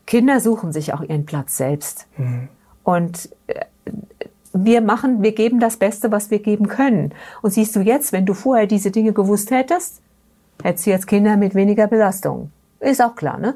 Kinder 0.07 0.41
suchen 0.41 0.73
sich 0.73 0.95
auch 0.95 1.03
ihren 1.03 1.27
Platz 1.27 1.57
selbst. 1.57 2.07
Mhm. 2.17 2.49
Und 2.87 3.31
äh, 3.49 3.65
wir 4.53 4.81
machen, 4.81 5.21
wir 5.21 5.33
geben 5.33 5.59
das 5.59 5.77
Beste, 5.77 6.13
was 6.13 6.31
wir 6.31 6.39
geben 6.39 6.69
können. 6.69 7.13
Und 7.43 7.51
siehst 7.51 7.75
du 7.75 7.81
jetzt, 7.81 8.13
wenn 8.13 8.27
du 8.27 8.33
vorher 8.33 8.69
diese 8.69 8.93
Dinge 8.93 9.13
gewusst 9.13 9.51
hättest, 9.51 10.01
hättest 10.63 10.87
du 10.87 10.91
jetzt 10.91 11.09
Kinder 11.09 11.37
mit 11.37 11.57
weniger 11.57 11.89
Belastung. 11.89 12.53
Ist 12.79 13.03
auch 13.03 13.17
klar, 13.17 13.39
ne? 13.39 13.55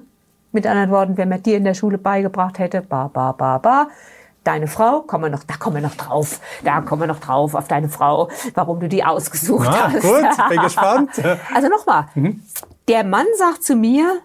Mit 0.50 0.66
anderen 0.66 0.90
Worten, 0.90 1.16
wenn 1.16 1.28
man 1.28 1.44
dir 1.44 1.56
in 1.56 1.62
der 1.62 1.74
Schule 1.74 1.96
beigebracht 1.96 2.58
hätte, 2.58 2.82
ba, 2.82 3.06
ba, 3.06 3.30
ba, 3.30 3.58
ba, 3.58 3.88
deine 4.42 4.66
Frau, 4.66 5.02
kommen 5.02 5.24
wir 5.24 5.30
noch, 5.30 5.44
da 5.44 5.54
kommen 5.54 5.76
wir 5.76 5.82
noch 5.82 5.94
drauf, 5.94 6.40
da 6.64 6.80
kommen 6.80 7.02
wir 7.02 7.06
noch 7.06 7.20
drauf 7.20 7.54
auf 7.54 7.68
deine 7.68 7.88
Frau, 7.88 8.28
warum 8.54 8.80
du 8.80 8.88
die 8.88 9.04
ausgesucht 9.04 9.68
Na, 9.70 9.92
hast. 9.92 10.02
Gut, 10.02 10.48
bin 10.48 10.60
gespannt. 10.62 11.10
Also 11.54 11.68
nochmal, 11.68 12.06
mhm. 12.16 12.42
der 12.88 13.04
Mann 13.04 13.26
sagt 13.38 13.62
zu 13.62 13.76
mir, 13.76 14.22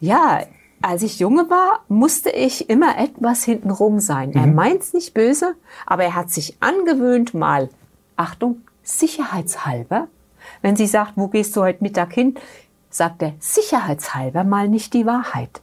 ja, 0.00 0.40
als 0.82 1.02
ich 1.02 1.18
junge 1.18 1.50
war, 1.50 1.80
musste 1.88 2.30
ich 2.30 2.70
immer 2.70 2.98
etwas 2.98 3.44
hintenrum 3.44 4.00
sein. 4.00 4.30
Mhm. 4.30 4.36
Er 4.36 4.46
meint's 4.46 4.92
nicht 4.92 5.14
böse, 5.14 5.54
aber 5.86 6.04
er 6.04 6.14
hat 6.14 6.30
sich 6.30 6.56
angewöhnt, 6.60 7.34
mal, 7.34 7.68
Achtung, 8.16 8.62
sicherheitshalber, 8.82 10.08
wenn 10.62 10.76
sie 10.76 10.86
sagt, 10.86 11.12
wo 11.16 11.28
gehst 11.28 11.56
du 11.56 11.62
heute 11.62 11.82
Mittag 11.82 12.12
hin, 12.12 12.34
sagt 12.90 13.22
er 13.22 13.34
sicherheitshalber 13.38 14.44
mal 14.44 14.68
nicht 14.68 14.94
die 14.94 15.06
Wahrheit. 15.06 15.60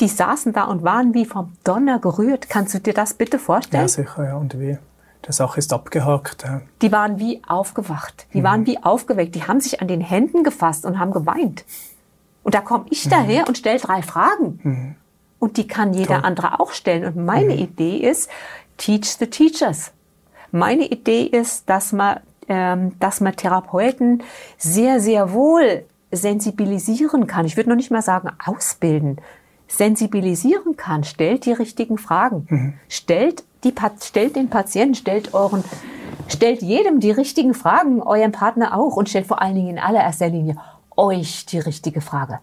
Die 0.00 0.08
saßen 0.08 0.52
da 0.52 0.64
und 0.64 0.82
waren 0.82 1.14
wie 1.14 1.24
vom 1.24 1.52
Donner 1.62 2.00
gerührt. 2.00 2.48
Kannst 2.48 2.74
du 2.74 2.80
dir 2.80 2.94
das 2.94 3.14
bitte 3.14 3.38
vorstellen? 3.38 3.84
Ja, 3.84 3.88
sicher, 3.88 4.24
ja. 4.24 4.36
Und 4.36 4.58
wie? 4.58 4.78
Der 5.24 5.32
Sache 5.32 5.58
ist 5.58 5.72
abgehakt. 5.72 6.42
Ja. 6.42 6.62
Die 6.80 6.90
waren 6.90 7.20
wie 7.20 7.40
aufgewacht. 7.46 8.26
Die 8.32 8.40
mhm. 8.40 8.44
waren 8.44 8.66
wie 8.66 8.82
aufgeweckt. 8.82 9.36
Die 9.36 9.44
haben 9.44 9.60
sich 9.60 9.80
an 9.80 9.86
den 9.86 10.00
Händen 10.00 10.42
gefasst 10.42 10.84
und 10.84 10.98
haben 10.98 11.12
geweint. 11.12 11.64
Und 12.42 12.54
da 12.54 12.60
komme 12.60 12.86
ich 12.90 13.06
mhm. 13.06 13.10
daher 13.10 13.48
und 13.48 13.58
stelle 13.58 13.78
drei 13.78 14.02
Fragen. 14.02 14.60
Mhm. 14.62 14.94
Und 15.38 15.56
die 15.56 15.66
kann 15.66 15.92
jeder 15.92 16.16
Toll. 16.16 16.24
andere 16.24 16.60
auch 16.60 16.72
stellen. 16.72 17.04
Und 17.04 17.24
meine 17.24 17.54
mhm. 17.54 17.60
Idee 17.60 17.96
ist, 17.96 18.30
teach 18.76 19.16
the 19.18 19.26
teachers. 19.26 19.92
Meine 20.50 20.86
Idee 20.86 21.22
ist, 21.22 21.68
dass 21.68 21.92
man, 21.92 22.20
ähm, 22.48 22.98
dass 23.00 23.20
man 23.20 23.34
Therapeuten 23.34 24.22
sehr, 24.58 25.00
sehr 25.00 25.32
wohl 25.32 25.84
sensibilisieren 26.10 27.26
kann. 27.26 27.46
Ich 27.46 27.56
würde 27.56 27.70
noch 27.70 27.76
nicht 27.76 27.90
mal 27.90 28.02
sagen 28.02 28.30
ausbilden. 28.44 29.20
Sensibilisieren 29.66 30.76
kann, 30.76 31.04
stellt 31.04 31.46
die 31.46 31.52
richtigen 31.52 31.96
Fragen. 31.96 32.46
Mhm. 32.48 32.74
Stellt, 32.88 33.44
die, 33.64 33.72
stellt 34.02 34.36
den 34.36 34.50
Patienten, 34.50 34.94
stellt 34.94 35.32
euren, 35.32 35.64
stellt 36.28 36.60
jedem 36.60 37.00
die 37.00 37.10
richtigen 37.10 37.54
Fragen, 37.54 38.02
eurem 38.02 38.32
Partner 38.32 38.76
auch 38.76 38.96
und 38.96 39.08
stellt 39.08 39.26
vor 39.26 39.40
allen 39.40 39.54
Dingen 39.54 39.70
in 39.70 39.78
allererster 39.78 40.28
Linie 40.28 40.56
euch 41.02 41.46
die 41.46 41.58
richtige 41.58 42.00
Frage. 42.00 42.38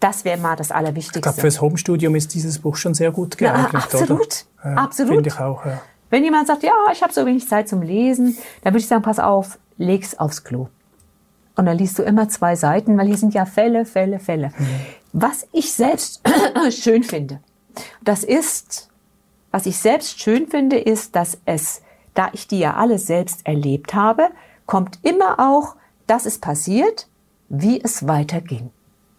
Das 0.00 0.24
wäre 0.24 0.36
mal 0.36 0.56
das 0.56 0.72
Allerwichtigste. 0.72 1.20
Ich 1.20 1.22
glaube, 1.22 1.40
fürs 1.40 1.60
Homestudium 1.60 2.16
ist 2.16 2.34
dieses 2.34 2.58
Buch 2.58 2.76
schon 2.76 2.92
sehr 2.92 3.12
gut 3.12 3.38
geeignet, 3.38 3.72
ja, 3.72 3.78
absolut, 3.78 4.46
oder? 4.64 4.76
absolut. 4.76 5.14
Finde 5.14 5.30
ich 5.30 5.38
auch, 5.38 5.64
ja. 5.64 5.80
Wenn 6.10 6.24
jemand 6.24 6.48
sagt, 6.48 6.64
ja, 6.64 6.72
ich 6.92 7.02
habe 7.02 7.12
so 7.12 7.24
wenig 7.24 7.48
Zeit 7.48 7.68
zum 7.68 7.80
Lesen, 7.80 8.36
dann 8.62 8.74
würde 8.74 8.82
ich 8.82 8.88
sagen, 8.88 9.02
pass 9.02 9.18
auf, 9.18 9.58
leg's 9.78 10.14
aufs 10.16 10.44
Klo. 10.44 10.68
Und 11.54 11.66
dann 11.66 11.78
liest 11.78 11.98
du 11.98 12.02
immer 12.02 12.28
zwei 12.28 12.56
Seiten, 12.56 12.98
weil 12.98 13.06
hier 13.06 13.16
sind 13.16 13.32
ja 13.32 13.46
Fälle, 13.46 13.84
Fälle, 13.84 14.18
Fälle. 14.18 14.48
Mhm. 14.58 14.66
Was 15.12 15.46
ich 15.52 15.72
selbst 15.72 16.20
schön 16.70 17.04
finde, 17.04 17.40
das 18.02 18.24
ist, 18.24 18.88
was 19.52 19.66
ich 19.66 19.78
selbst 19.78 20.20
schön 20.20 20.48
finde, 20.48 20.78
ist, 20.78 21.14
dass 21.14 21.38
es, 21.44 21.82
da 22.14 22.30
ich 22.32 22.48
die 22.48 22.58
ja 22.58 22.74
alle 22.74 22.98
selbst 22.98 23.46
erlebt 23.46 23.94
habe, 23.94 24.30
kommt 24.66 24.98
immer 25.02 25.38
auch, 25.38 25.76
dass 26.06 26.26
es 26.26 26.38
passiert, 26.38 27.06
wie 27.52 27.80
es 27.82 28.08
weiterging. 28.08 28.70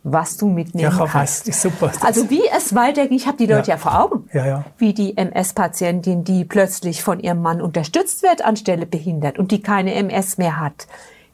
Was 0.05 0.35
du 0.35 0.47
mitnehmen 0.49 0.91
ja, 0.91 1.05
kannst. 1.05 1.47
Ist 1.47 1.61
super. 1.61 1.89
Also 2.01 2.29
wie 2.29 2.41
es 2.53 2.75
weiterging, 2.75 3.15
ich 3.15 3.25
habe 3.25 3.37
die 3.37 3.45
Leute 3.45 3.69
ja. 3.69 3.75
ja, 3.75 3.77
vor 3.77 3.97
Augen. 3.97 4.29
Ja, 4.33 4.45
ja. 4.45 4.65
Wie 4.77 4.93
die 4.93 5.15
MS-Patientin, 5.15 6.25
die 6.25 6.43
plötzlich 6.43 7.03
von 7.03 7.21
ihrem 7.21 7.41
Mann 7.41 7.61
unterstützt 7.61 8.21
wird 8.21 8.43
anstelle 8.43 8.85
behindert 8.85 9.39
und 9.39 9.51
die 9.51 9.61
keine 9.61 9.93
MS 9.93 10.37
mehr 10.37 10.59
hat. 10.59 10.87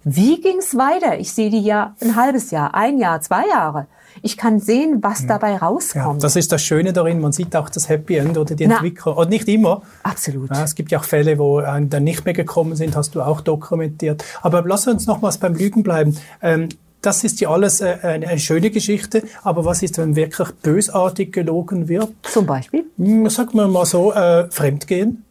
Wie 0.03 0.39
ging's 0.39 0.75
weiter? 0.75 1.17
Ich 1.17 1.31
sehe 1.33 1.49
die 1.49 1.61
ja 1.61 1.95
ein 1.99 2.15
halbes 2.15 2.51
Jahr, 2.51 2.75
ein 2.75 2.99
Jahr, 2.99 3.21
zwei 3.21 3.47
Jahre. 3.47 3.87
Ich 4.21 4.37
kann 4.37 4.59
sehen, 4.59 4.99
was 5.01 5.25
dabei 5.25 5.57
rauskommt. 5.57 6.21
Ja, 6.21 6.21
das 6.21 6.35
ist 6.35 6.51
das 6.51 6.61
Schöne 6.61 6.93
darin. 6.93 7.19
Man 7.19 7.31
sieht 7.31 7.55
auch 7.55 7.69
das 7.69 7.89
Happy 7.89 8.17
End 8.17 8.37
oder 8.37 8.55
die 8.55 8.67
Na, 8.67 8.75
Entwickler. 8.75 9.17
Und 9.17 9.29
nicht 9.29 9.47
immer. 9.47 9.81
Absolut. 10.03 10.49
Ja, 10.49 10.63
es 10.63 10.75
gibt 10.75 10.91
ja 10.91 10.99
auch 10.99 11.03
Fälle, 11.03 11.39
wo 11.39 11.61
dann 11.61 12.03
nicht 12.03 12.25
mehr 12.25 12.33
gekommen 12.33 12.75
sind, 12.75 12.95
hast 12.95 13.15
du 13.15 13.21
auch 13.21 13.41
dokumentiert. 13.41 14.23
Aber 14.41 14.63
lass 14.65 14.87
uns 14.87 15.07
nochmals 15.07 15.37
beim 15.37 15.53
Lügen 15.53 15.83
bleiben. 15.83 16.17
Ähm, 16.41 16.69
das 17.01 17.23
ist 17.23 17.39
ja 17.39 17.49
alles 17.49 17.81
äh, 17.81 17.97
eine, 18.01 18.27
eine, 18.27 18.39
schöne 18.39 18.71
Geschichte, 18.71 19.23
aber 19.43 19.65
was 19.65 19.81
ist, 19.83 19.97
wenn 19.97 20.15
wirklich 20.15 20.49
bösartig 20.61 21.31
gelogen 21.31 21.87
wird? 21.87 22.09
Zum 22.23 22.45
Beispiel? 22.45 22.85
Hm, 22.97 23.29
sagen 23.29 23.53
wir 23.53 23.67
mal 23.67 23.85
so, 23.85 24.13
äh, 24.13 24.49
Fremdgehen. 24.51 25.23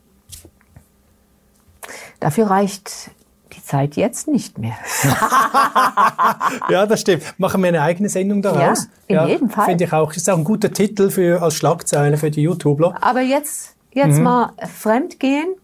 Dafür 2.21 2.47
reicht 2.47 3.11
die 3.53 3.63
Zeit 3.63 3.97
jetzt 3.97 4.29
nicht 4.29 4.59
mehr. 4.59 4.77
ja, 6.71 6.87
das 6.87 7.01
stimmt. 7.01 7.23
Machen 7.39 7.63
wir 7.63 7.69
eine 7.69 7.83
eigene 7.83 8.09
Sendung 8.09 8.43
daraus. 8.43 8.89
Ja, 9.09 9.09
in 9.09 9.15
ja, 9.17 9.27
jedem 9.27 9.51
Fall. 9.51 9.67
Finde 9.67 9.85
ich 9.85 9.93
auch. 9.93 10.13
Ist 10.13 10.29
auch 10.29 10.37
ein 10.37 10.45
guter 10.45 10.73
Titel 10.73 11.11
für, 11.11 11.43
als 11.43 11.55
Schlagzeile 11.55 12.17
für 12.17 12.31
die 12.31 12.43
YouTuber. 12.43 12.97
Aber 13.01 13.21
jetzt, 13.21 13.77
jetzt 13.93 14.19
mhm. 14.19 14.25
mal 14.25 14.53
Fremdgehen 14.67 15.55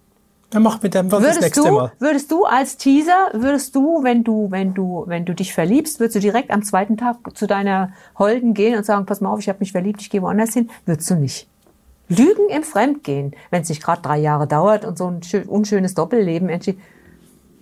dann 0.55 0.63
mach 0.63 0.81
mit 0.83 0.95
dem 0.95 1.11
was 1.11 1.21
würdest 1.21 1.39
das 1.39 1.45
nächste 1.47 1.69
du, 1.69 1.75
Mal. 1.75 1.93
Würdest 1.99 2.31
du 2.31 2.45
als 2.45 2.77
Teaser, 2.77 3.31
würdest 3.33 3.75
du, 3.75 4.05
wenn 4.05 4.23
du, 4.23 4.53
wenn 4.53 4.73
du, 4.73 5.03
wenn 5.09 5.25
du 5.25 5.35
dich 5.35 5.53
verliebst, 5.53 5.99
würdest 5.99 6.15
du 6.15 6.21
direkt 6.21 6.53
am 6.53 6.63
zweiten 6.63 6.97
Tag 6.97 7.17
zu 7.35 7.49
deiner 7.49 7.93
Holden 8.17 8.55
gehen 8.55 8.77
und 8.77 8.87
sagen, 8.87 9.05
pass 9.05 9.21
mal 9.21 9.31
auf, 9.31 9.41
ich 9.41 9.49
habe 9.49 9.59
mich 9.59 9.73
verliebt, 9.73 10.01
ich 10.01 10.11
gehe 10.11 10.23
woanders 10.23 10.55
hin? 10.55 10.71
Würdest 10.87 11.11
du 11.11 11.17
nicht. 11.17 11.49
Lügen 12.09 12.49
im 12.51 12.63
Fremdgehen, 12.63 13.35
wenn 13.51 13.63
es 13.63 13.69
nicht 13.69 13.83
gerade 13.83 14.03
drei 14.03 14.19
Jahre 14.19 14.47
dauert 14.47 14.85
und 14.85 14.97
so 14.97 15.09
ein 15.09 15.23
unschönes 15.49 15.95
Doppelleben 15.95 16.49
entsteht. 16.49 16.79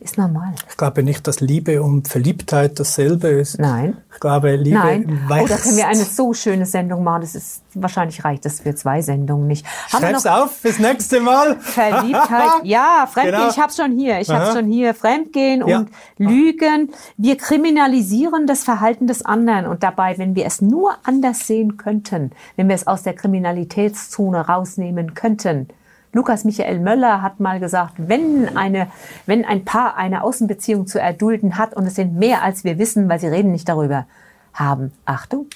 Ist 0.03 0.19
normal. 0.19 0.53
Ich 0.69 0.77
glaube 0.77 1.05
nicht, 1.05 1.29
dass 1.29 1.39
Liebe 1.41 1.81
und 1.81 2.09
Verliebtheit 2.09 2.81
dasselbe 2.81 3.29
ist. 3.29 3.61
Nein. 3.61 3.99
Ich 4.13 4.19
glaube, 4.19 4.57
Liebe 4.57 4.77
Nein. 4.79 5.29
wächst. 5.29 5.45
Oh, 5.45 5.47
da 5.47 5.57
können 5.59 5.77
wir 5.77 5.87
eine 5.87 6.03
so 6.05 6.35
schöne 6.35 6.67
Sendung 6.67 7.05
machen. 7.05 7.21
Das 7.23 7.37
ist, 7.37 7.63
wahrscheinlich 7.75 8.25
reicht 8.25 8.45
das 8.45 8.61
für 8.61 8.75
zwei 8.75 9.01
Sendungen 9.01 9.47
nicht. 9.47 9.65
Haben 9.93 10.03
Schreib's 10.03 10.25
noch 10.25 10.45
auf 10.47 10.57
fürs 10.57 10.81
nächste 10.81 11.21
Mal. 11.21 11.57
Verliebtheit, 11.61 12.51
ja, 12.65 13.07
Fremdgehen, 13.11 13.37
Genau. 13.37 13.51
ich 13.51 13.59
hab's 13.61 13.77
schon 13.77 13.93
hier, 13.97 14.19
ich 14.19 14.29
hab's 14.29 14.49
Aha. 14.49 14.57
schon 14.57 14.67
hier, 14.67 14.93
Fremdgehen 14.95 15.67
Ja. 15.69 15.79
und 15.79 15.91
Lügen. 16.19 16.91
Wir 17.17 17.37
kriminalisieren 17.37 18.49
das 18.49 18.65
Verhalten 18.65 19.07
des 19.07 19.25
anderen 19.25 19.67
und 19.67 19.85
dabei, 19.85 20.19
wenn 20.19 20.35
wir 20.35 20.47
es 20.47 20.61
nur 20.61 20.97
anders 21.05 21.47
sehen 21.47 21.77
könnten, 21.77 22.33
wenn 22.57 22.67
wir 22.69 22.75
es 22.75 22.89
aus 22.89 23.05
der 23.05 23.15
Kriminalitätszone 23.15 24.41
rausnehmen 24.49 25.15
könnten. 25.15 25.69
Lukas 26.15 26.45
Michael 26.45 26.79
Möller 26.79 27.23
hat 27.23 27.41
mal 27.41 27.59
gesagt, 27.59 27.95
wenn 27.97 28.55
eine, 28.57 28.89
wenn 29.25 29.47
ein 29.47 29.65
Paar 29.65 29.97
eine 29.97 30.23
Außenbeziehung 30.23 30.87
zu 30.87 31.01
erdulden 31.01 31.57
hat 31.57 31.75
und 31.75 31.87
es 31.87 31.95
sind 31.95 32.15
mehr 32.17 32.43
als 32.43 32.65
wir 32.65 32.79
wissen, 32.79 33.09
weil 33.09 33.19
sie 33.19 33.29
reden 33.29 33.51
nicht 33.51 33.69
darüber, 33.69 34.07
haben, 34.53 34.93
Achtung, 35.07 35.47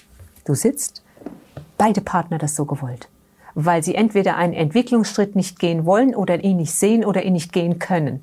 du 0.47 0.55
sitzt, 0.55 1.03
beide 1.77 2.01
Partner 2.01 2.39
das 2.39 2.57
so 2.57 2.65
gewollt. 2.65 3.09
Weil 3.55 3.83
sie 3.83 3.95
entweder 3.95 4.37
einen 4.37 4.55
Entwicklungsschritt 4.55 5.37
nicht 5.37 5.59
gehen 5.59 5.85
wollen 5.85 6.15
oder 6.15 6.43
ihn 6.43 6.57
nicht 6.57 6.75
sehen 6.75 7.05
oder 7.05 7.23
ihn 7.23 7.35
nicht 7.35 7.53
gehen 7.53 7.79
können. 7.79 8.23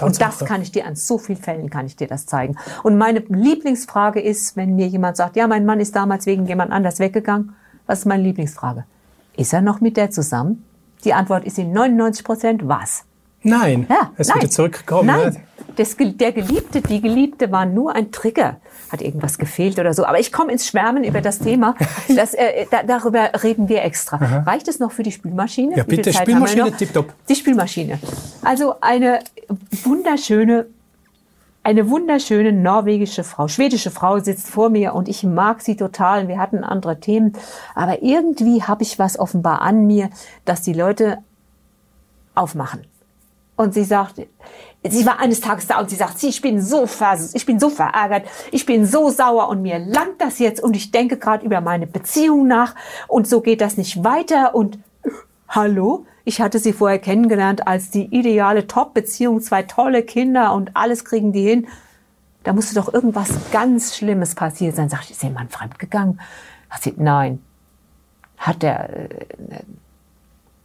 Und 0.00 0.20
das 0.20 0.44
kann 0.44 0.62
ich 0.62 0.72
dir 0.72 0.86
an 0.86 0.96
so 0.96 1.18
vielen 1.18 1.38
Fällen 1.38 1.70
kann 1.70 1.86
ich 1.86 1.96
dir 1.96 2.06
das 2.06 2.26
zeigen. 2.26 2.56
Und 2.82 2.98
meine 2.98 3.20
Lieblingsfrage 3.20 4.20
ist, 4.20 4.56
wenn 4.56 4.76
mir 4.76 4.86
jemand 4.86 5.16
sagt, 5.16 5.36
ja, 5.36 5.46
mein 5.46 5.66
Mann 5.66 5.80
ist 5.80 5.94
damals 5.94 6.26
wegen 6.26 6.46
jemand 6.46 6.72
anders 6.72 6.98
weggegangen. 6.98 7.54
Was 7.86 8.00
ist 8.00 8.06
meine 8.06 8.22
Lieblingsfrage? 8.22 8.84
Ist 9.36 9.52
er 9.52 9.60
noch 9.60 9.80
mit 9.80 9.96
der 9.96 10.10
zusammen? 10.10 10.64
Die 11.04 11.14
Antwort 11.14 11.44
ist 11.44 11.58
in 11.58 11.72
99 11.72 12.24
Prozent 12.24 12.68
was? 12.68 13.04
Nein, 13.42 13.86
Ja, 13.88 14.10
es 14.14 14.26
ist 14.26 14.28
nein. 14.28 14.38
wieder 14.42 14.50
zurückgekommen. 14.50 15.06
Nein, 15.06 15.32
ne? 15.32 15.40
das, 15.76 15.96
der 15.96 16.32
Geliebte, 16.32 16.80
die 16.80 17.00
Geliebte 17.00 17.52
war 17.52 17.64
nur 17.66 17.94
ein 17.94 18.10
Trigger. 18.10 18.56
Hat 18.90 19.00
irgendwas 19.00 19.38
gefehlt 19.38 19.78
oder 19.78 19.94
so. 19.94 20.04
Aber 20.04 20.18
ich 20.18 20.32
komme 20.32 20.50
ins 20.52 20.66
Schwärmen 20.66 21.04
über 21.04 21.20
das 21.20 21.38
Thema. 21.38 21.74
Das, 22.16 22.34
äh, 22.34 22.66
da, 22.70 22.82
darüber 22.82 23.30
reden 23.42 23.68
wir 23.68 23.82
extra. 23.82 24.16
Reicht 24.44 24.66
es 24.66 24.80
noch 24.80 24.90
für 24.90 25.02
die 25.02 25.12
Spülmaschine? 25.12 25.76
Ja, 25.76 25.84
bitte, 25.84 26.12
Spülmaschine, 26.12 26.72
tipptopp. 26.72 27.12
Die 27.28 27.34
Spülmaschine. 27.36 27.98
Also 28.42 28.74
eine 28.80 29.20
wunderschöne 29.84 30.66
eine 31.68 31.90
wunderschöne 31.90 32.50
norwegische 32.50 33.24
Frau, 33.24 33.46
schwedische 33.46 33.90
Frau 33.90 34.20
sitzt 34.20 34.48
vor 34.48 34.70
mir 34.70 34.94
und 34.94 35.06
ich 35.06 35.22
mag 35.22 35.60
sie 35.60 35.76
total. 35.76 36.26
Wir 36.26 36.38
hatten 36.38 36.64
andere 36.64 36.98
Themen, 36.98 37.34
aber 37.74 38.02
irgendwie 38.02 38.62
habe 38.62 38.82
ich 38.82 38.98
was 38.98 39.18
offenbar 39.18 39.60
an 39.60 39.86
mir, 39.86 40.08
dass 40.46 40.62
die 40.62 40.72
Leute 40.72 41.18
aufmachen. 42.34 42.86
Und 43.54 43.74
sie 43.74 43.84
sagt, 43.84 44.14
sie 44.82 45.04
war 45.04 45.18
eines 45.20 45.42
Tages 45.42 45.66
da 45.66 45.78
und 45.78 45.90
sie 45.90 45.96
sagt, 45.96 46.22
ich 46.22 46.40
bin 46.40 46.62
so 46.62 46.86
vers 46.86 47.34
ich 47.34 47.44
bin 47.44 47.60
so 47.60 47.68
verärgert, 47.68 48.26
ich 48.50 48.64
bin 48.64 48.86
so 48.86 49.10
sauer 49.10 49.50
und 49.50 49.60
mir 49.60 49.78
langt 49.78 50.22
das 50.22 50.38
jetzt 50.38 50.62
und 50.62 50.74
ich 50.74 50.90
denke 50.90 51.18
gerade 51.18 51.44
über 51.44 51.60
meine 51.60 51.86
Beziehung 51.86 52.46
nach. 52.46 52.76
Und 53.08 53.28
so 53.28 53.42
geht 53.42 53.60
das 53.60 53.76
nicht 53.76 54.02
weiter. 54.02 54.54
Und 54.54 54.78
hallo, 55.50 56.06
ich 56.28 56.42
hatte 56.42 56.58
sie 56.58 56.74
vorher 56.74 56.98
kennengelernt 56.98 57.66
als 57.66 57.90
die 57.90 58.04
ideale 58.04 58.66
Top-Beziehung, 58.66 59.40
zwei 59.40 59.62
tolle 59.62 60.02
Kinder 60.02 60.52
und 60.52 60.76
alles 60.76 61.06
kriegen 61.06 61.32
die 61.32 61.42
hin. 61.42 61.66
Da 62.44 62.52
musste 62.52 62.74
doch 62.74 62.92
irgendwas 62.92 63.30
ganz 63.50 63.96
Schlimmes 63.96 64.34
passiert 64.34 64.76
sein. 64.76 64.90
Sagt, 64.90 65.10
ist 65.10 65.22
jemand 65.22 65.52
fremdgegangen? 65.52 66.20
Hat 66.68 66.82
sie, 66.82 66.92
nein. 66.98 67.42
Hat 68.36 68.62
der, 68.62 68.90
äh, 68.90 69.08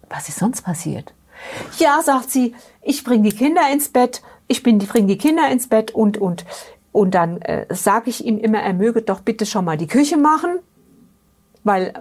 was 0.10 0.28
ist 0.28 0.38
sonst 0.40 0.64
passiert? 0.64 1.14
Ja, 1.80 2.02
sagt 2.04 2.30
sie, 2.30 2.54
ich 2.82 3.06
bringe 3.06 3.30
die 3.30 3.36
Kinder 3.36 3.62
ins 3.72 3.88
Bett, 3.88 4.22
ich 4.50 4.64
bin 4.64 4.80
die 4.80 4.86
bringe 4.86 5.08
die 5.08 5.18
Kinder 5.18 5.50
ins 5.50 5.70
Bett 5.70 5.92
und 5.92 6.18
und 6.18 6.46
und 6.92 7.16
dann 7.16 7.42
äh, 7.42 7.66
sage 7.74 8.10
ich 8.10 8.26
ihm 8.26 8.38
immer, 8.38 8.60
er 8.60 8.74
möge 8.74 9.02
doch 9.02 9.22
bitte 9.22 9.46
schon 9.46 9.64
mal 9.64 9.78
die 9.78 9.88
Küche 9.88 10.18
machen, 10.18 10.60
weil 11.64 11.94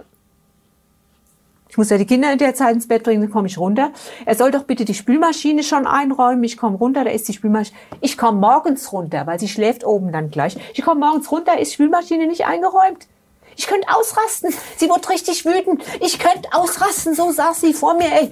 ich 1.73 1.77
muss 1.77 1.89
ja 1.89 1.97
die 1.97 2.05
Kinder 2.05 2.31
in 2.31 2.37
der 2.37 2.53
Zeit 2.53 2.75
ins 2.75 2.87
Bett 2.87 3.01
bringen, 3.01 3.23
dann 3.23 3.31
komme 3.31 3.47
ich 3.47 3.57
runter. 3.57 3.89
Er 4.27 4.35
soll 4.35 4.51
doch 4.51 4.65
bitte 4.65 4.85
die 4.85 4.93
Spülmaschine 4.93 5.63
schon 5.63 5.87
einräumen. 5.87 6.43
Ich 6.43 6.55
komme 6.55 6.77
runter, 6.77 7.03
da 7.03 7.09
ist 7.09 7.27
die 7.27 7.33
Spülmaschine. 7.33 7.75
Ich 7.99 8.15
komme 8.15 8.39
morgens 8.39 8.93
runter, 8.93 9.25
weil 9.25 9.39
sie 9.39 9.47
schläft 9.47 9.83
oben 9.83 10.11
dann 10.11 10.29
gleich. 10.29 10.55
Ich 10.75 10.83
komme 10.83 10.99
morgens 10.99 11.31
runter, 11.31 11.59
ist 11.59 11.71
die 11.71 11.73
Spülmaschine 11.73 12.27
nicht 12.27 12.45
eingeräumt. 12.45 13.07
Ich 13.55 13.65
könnte 13.65 13.87
ausrasten. 13.89 14.53
Sie 14.77 14.87
wurde 14.87 15.09
richtig 15.09 15.45
wütend. 15.45 15.83
Ich 15.99 16.19
könnte 16.19 16.47
ausrasten. 16.51 17.15
So 17.15 17.31
saß 17.31 17.61
sie 17.61 17.73
vor 17.73 17.95
mir. 17.95 18.21
Ey, 18.21 18.29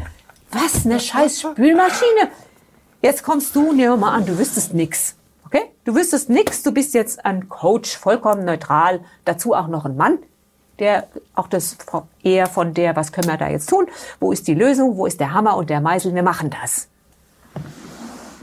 was 0.51 0.85
eine 0.85 0.99
scheiß 0.99 1.41
Spülmaschine. 1.41 2.29
Jetzt 3.01 3.23
kommst 3.23 3.55
du, 3.55 3.71
nehmen 3.73 3.93
wir 3.93 3.97
mal 3.97 4.13
an, 4.13 4.27
du 4.27 4.37
wüsstest 4.37 4.75
nix. 4.75 5.15
Okay? 5.47 5.71
Du 5.83 5.95
wüsstest 5.95 6.29
nix. 6.29 6.61
Du 6.61 6.71
bist 6.71 6.93
jetzt 6.93 7.25
ein 7.25 7.49
Coach, 7.49 7.97
vollkommen 7.97 8.45
neutral. 8.45 8.99
Dazu 9.25 9.55
auch 9.55 9.67
noch 9.67 9.85
ein 9.85 9.97
Mann 9.97 10.19
der 10.81 11.07
auch 11.35 11.47
das 11.47 11.77
eher 12.23 12.47
von 12.47 12.73
der, 12.73 12.95
was 12.95 13.11
können 13.11 13.29
wir 13.29 13.37
da 13.37 13.47
jetzt 13.47 13.69
tun? 13.69 13.85
Wo 14.19 14.31
ist 14.31 14.47
die 14.47 14.55
Lösung? 14.55 14.97
Wo 14.97 15.05
ist 15.05 15.19
der 15.19 15.33
Hammer 15.33 15.55
und 15.55 15.69
der 15.69 15.79
Meißel? 15.79 16.13
Wir 16.13 16.23
machen 16.23 16.49
das. 16.49 16.87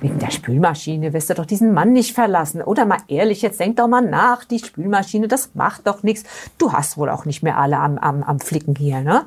Wegen 0.01 0.20
der 0.20 0.31
Spülmaschine 0.31 1.12
wirst 1.12 1.29
du 1.29 1.35
doch 1.35 1.44
diesen 1.44 1.74
Mann 1.74 1.92
nicht 1.92 2.14
verlassen. 2.14 2.62
Oder 2.62 2.87
mal 2.87 3.01
ehrlich, 3.09 3.42
jetzt 3.42 3.59
denk 3.59 3.77
doch 3.77 3.88
mal 3.88 4.01
nach, 4.01 4.44
die 4.44 4.61
Spülmaschine, 4.61 5.27
das 5.27 5.51
macht 5.55 5.88
doch 5.88 6.05
nichts. 6.05 6.22
Du 6.57 6.72
hast 6.72 6.96
wohl 6.96 7.11
auch 7.11 7.24
nicht 7.24 7.42
mehr 7.42 7.59
alle 7.59 7.79
am, 7.79 7.98
am, 7.98 8.22
am 8.22 8.38
Flicken 8.38 8.77
hier, 8.77 9.01
ne? 9.01 9.27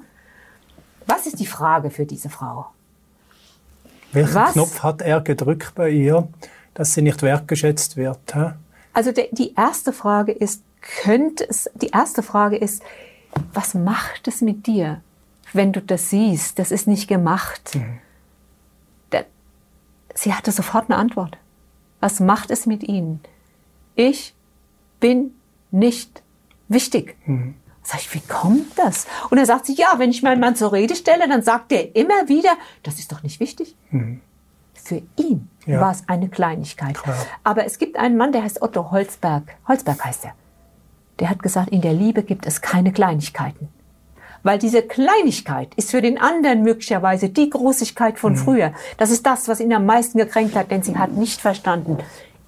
Was 1.06 1.28
ist 1.28 1.40
die 1.40 1.46
Frage 1.46 1.90
für 1.90 2.06
diese 2.06 2.30
Frau? 2.30 2.68
Welchen 4.14 4.34
Was? 4.34 4.54
Knopf 4.54 4.82
hat 4.82 5.02
er 5.02 5.20
gedrückt 5.20 5.74
bei 5.76 5.90
ihr, 5.90 6.30
dass 6.74 6.94
sie 6.94 7.02
nicht 7.02 7.22
wertgeschätzt 7.22 7.98
wird? 7.98 8.20
Hä? 8.34 8.52
Also 8.94 9.12
die 9.12 9.54
erste 9.56 9.92
Frage 9.92 10.32
ist, 10.32 10.64
könnte 10.82 11.48
es, 11.48 11.70
die 11.76 11.88
erste 11.90 12.24
Frage 12.24 12.58
ist, 12.58 12.84
was 13.54 13.74
macht 13.74 14.28
es 14.28 14.42
mit 14.42 14.68
dir, 14.68 15.02
wenn 15.54 15.72
du 15.72 15.82
das 15.82 16.10
siehst? 16.10 16.60
Das 16.60 16.72
ist 16.72 16.88
nicht 16.88 17.08
gemacht. 17.08 17.78
Da- 19.10 19.24
sie 20.14 20.34
hatte 20.34 20.52
sofort 20.52 20.90
eine 20.90 20.98
Antwort. 21.00 21.38
Was 22.00 22.20
macht 22.20 22.52
es 22.52 22.66
mit 22.66 22.84
ihnen? 22.84 23.20
Ich 23.96 24.34
bin 25.00 25.34
nicht 25.70 26.24
wichtig. 26.68 27.16
Sag 27.84 28.00
ich, 28.02 28.14
wie 28.14 28.22
kommt 28.22 28.78
das? 28.78 29.08
Und 29.30 29.38
er 29.38 29.46
sagt 29.46 29.66
sie, 29.66 29.74
ja, 29.76 29.94
wenn 29.98 30.10
ich 30.12 30.24
meinen 30.24 30.40
Mann 30.40 30.56
zur 30.56 30.72
Rede 30.74 30.96
stelle, 30.96 31.28
dann 31.28 31.42
sagt 31.42 31.72
er 31.72 31.96
immer 31.96 32.28
wieder, 32.28 32.52
das 32.84 33.00
ist 33.00 33.12
doch 33.12 33.24
nicht 33.24 33.40
wichtig. 33.40 33.76
Für 34.74 35.02
ihn 35.16 35.48
Ja. 35.66 35.80
war 35.80 35.92
es 35.92 36.04
eine 36.08 36.28
Kleinigkeit. 36.30 36.96
Klar. 36.96 37.16
Aber 37.44 37.66
es 37.66 37.78
gibt 37.78 37.98
einen 37.98 38.18
Mann, 38.18 38.32
der 38.32 38.44
heißt 38.44 38.62
Otto 38.62 38.92
Holzberg. 38.92 39.56
Holzberg 39.68 40.04
heißt 40.04 40.26
er. 40.26 40.34
Der 41.22 41.30
hat 41.30 41.44
gesagt, 41.44 41.70
in 41.70 41.82
der 41.82 41.94
Liebe 41.94 42.24
gibt 42.24 42.48
es 42.48 42.62
keine 42.62 42.92
Kleinigkeiten. 42.92 43.70
Weil 44.42 44.58
diese 44.58 44.82
Kleinigkeit 44.82 45.72
ist 45.76 45.92
für 45.92 46.02
den 46.02 46.20
anderen 46.20 46.64
möglicherweise 46.64 47.30
die 47.30 47.48
Großigkeit 47.48 48.18
von 48.18 48.36
früher. 48.36 48.74
Das 48.98 49.12
ist 49.12 49.24
das, 49.28 49.48
was 49.48 49.60
ihn 49.60 49.72
am 49.72 49.86
meisten 49.86 50.18
gekränkt 50.18 50.56
hat, 50.56 50.72
denn 50.72 50.82
sie 50.82 50.98
hat 50.98 51.12
nicht 51.12 51.40
verstanden, 51.40 52.00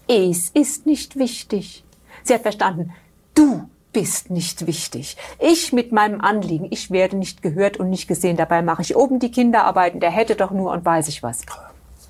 es 0.07 0.49
ist 0.49 0.87
nicht 0.87 1.17
wichtig. 1.17 1.83
Sie 2.23 2.33
hat 2.33 2.41
verstanden, 2.41 2.91
du 3.35 3.69
bist 3.93 4.31
nicht 4.31 4.65
wichtig. 4.65 5.17
Ich 5.37 5.71
mit 5.71 5.91
meinem 5.91 6.19
Anliegen, 6.19 6.67
ich 6.71 6.89
werde 6.89 7.15
nicht 7.15 7.43
gehört 7.43 7.77
und 7.77 7.91
nicht 7.91 8.07
gesehen. 8.07 8.37
Dabei 8.37 8.63
mache 8.63 8.81
ich 8.81 8.95
oben 8.95 9.19
die 9.19 9.29
Kinderarbeiten, 9.29 9.99
der 9.99 10.09
hätte 10.09 10.35
doch 10.35 10.49
nur 10.49 10.71
und 10.71 10.83
weiß 10.83 11.07
ich 11.09 11.21
was. 11.21 11.41